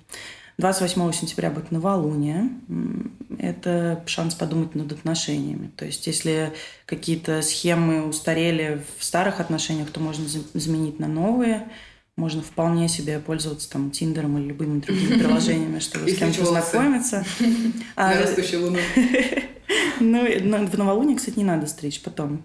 28 0.58 1.12
сентября 1.12 1.50
будет 1.50 1.70
новолуние. 1.70 2.50
Это 3.38 4.02
шанс 4.06 4.34
подумать 4.34 4.74
над 4.74 4.92
отношениями. 4.92 5.70
То 5.76 5.84
есть, 5.84 6.06
если 6.06 6.52
какие-то 6.86 7.42
схемы 7.42 8.06
устарели 8.06 8.82
в 8.98 9.04
старых 9.04 9.40
отношениях, 9.40 9.90
то 9.90 10.00
можно 10.00 10.26
заменить 10.54 10.98
на 10.98 11.08
новые 11.08 11.66
можно 12.16 12.42
вполне 12.42 12.88
себе 12.88 13.18
пользоваться 13.18 13.70
там 13.70 13.90
Тиндером 13.90 14.38
или 14.38 14.48
любыми 14.48 14.80
другими 14.80 15.18
приложениями, 15.18 15.78
чтобы 15.78 16.10
с 16.10 16.18
кем-то 16.18 16.44
знакомиться. 16.44 17.24
А, 17.96 18.20
растущей 18.20 18.56
луну. 18.56 18.78
Ну, 20.00 20.26
в 20.66 20.78
новолуние, 20.78 21.16
кстати, 21.16 21.38
не 21.38 21.44
надо 21.44 21.66
стричь 21.66 22.02
потом. 22.02 22.42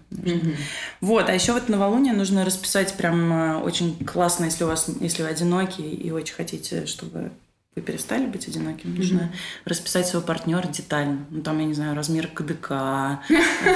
Вот, 1.00 1.28
а 1.28 1.34
еще 1.34 1.52
вот 1.52 1.68
новолуние 1.68 2.14
нужно 2.14 2.44
расписать 2.44 2.94
прям 2.94 3.32
э, 3.32 3.56
очень 3.56 4.02
классно, 4.04 4.44
если 4.44 4.64
у 4.64 4.68
вас, 4.68 4.88
если 5.00 5.22
вы 5.22 5.28
одиноки 5.28 5.82
и 5.82 6.10
очень 6.10 6.34
хотите, 6.34 6.86
чтобы 6.86 7.32
вы 7.76 7.82
перестали 7.82 8.26
быть 8.26 8.48
одиноким, 8.48 8.94
нужно 8.94 9.20
mm-hmm. 9.20 9.62
расписать 9.64 10.06
своего 10.06 10.26
партнера 10.26 10.66
детально. 10.66 11.26
Ну, 11.30 11.42
там, 11.42 11.58
я 11.58 11.64
не 11.64 11.74
знаю, 11.74 11.94
размер 11.94 12.26
КДК, 12.28 13.20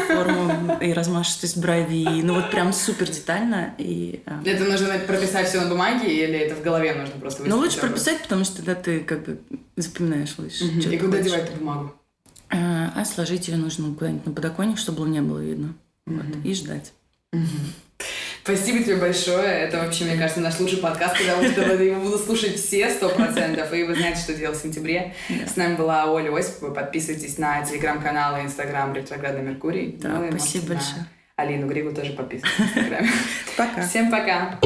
форму 0.09 0.79
и 0.81 0.93
размашистость 0.93 1.57
бровей. 1.59 2.23
Ну, 2.23 2.35
вот 2.35 2.51
прям 2.51 2.73
супер 2.73 3.09
детально. 3.09 3.75
И, 3.79 4.23
а... 4.27 4.43
Это 4.45 4.65
нужно 4.65 4.99
прописать 5.07 5.49
все 5.49 5.61
на 5.61 5.71
бумаге 5.71 6.13
или 6.13 6.39
это 6.39 6.57
в 6.57 6.63
голове 6.63 6.95
нужно 6.95 7.15
просто 7.21 7.45
Ну, 7.45 7.57
лучше 7.59 7.79
прописать, 7.79 8.23
потому 8.23 8.45
что 8.45 8.57
тогда 8.57 8.75
ты 8.75 9.01
как 9.01 9.25
бы 9.25 9.41
запоминаешь 9.77 10.35
лучше. 10.39 10.65
И 10.65 10.99
куда 10.99 11.21
девать 11.21 11.49
эту 11.49 11.59
бумагу? 11.59 11.95
А, 12.51 12.93
а 12.95 13.05
сложить 13.05 13.49
ее 13.49 13.57
нужно 13.57 13.95
куда-нибудь 13.95 14.27
на 14.27 14.33
подоконник, 14.33 14.79
чтобы 14.79 15.09
не 15.09 15.23
было 15.23 15.39
видно. 15.39 15.75
Вот, 16.07 16.25
и 16.45 16.55
ждать. 16.55 16.93
Спасибо 18.43 18.83
тебе 18.83 18.97
большое. 18.97 19.47
Это 19.47 19.79
вообще, 19.79 20.05
мне 20.05 20.17
кажется, 20.17 20.41
наш 20.41 20.59
лучший 20.59 20.79
подкаст, 20.79 21.17
когда 21.17 21.37
вы 21.37 21.85
его 21.85 22.01
будут 22.01 22.25
слушать 22.25 22.57
все 22.57 22.91
сто 22.91 23.09
процентов. 23.09 23.73
И 23.73 23.85
вы 23.85 23.95
знаете, 23.95 24.21
что 24.21 24.35
делать 24.35 24.59
в 24.59 24.63
сентябре. 24.63 25.15
С 25.47 25.55
нами 25.57 25.77
была 25.77 26.13
Оля 26.13 26.37
Осипова. 26.37 26.75
Подписывайтесь 26.75 27.39
на 27.39 27.65
телеграм-канал 27.65 28.39
и 28.39 28.41
инстаграм 28.43 28.93
Ретроградный 28.93 29.43
Меркурий. 29.43 29.97
Да, 30.01 30.19
ну, 30.19 30.29
спасибо 30.31 30.75
большое. 30.75 31.07
Алину 31.37 31.69
Григу 31.69 31.95
тоже 31.95 32.13
подписывайтесь 32.13 32.59
в 32.59 32.61
инстаграме. 32.63 33.11
Пока. 33.57 33.87
Всем 33.87 34.11
пока. 34.11 34.59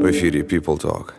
В 0.00 0.10
эфире 0.10 0.42
People 0.42 0.80
Talk. 0.80 1.14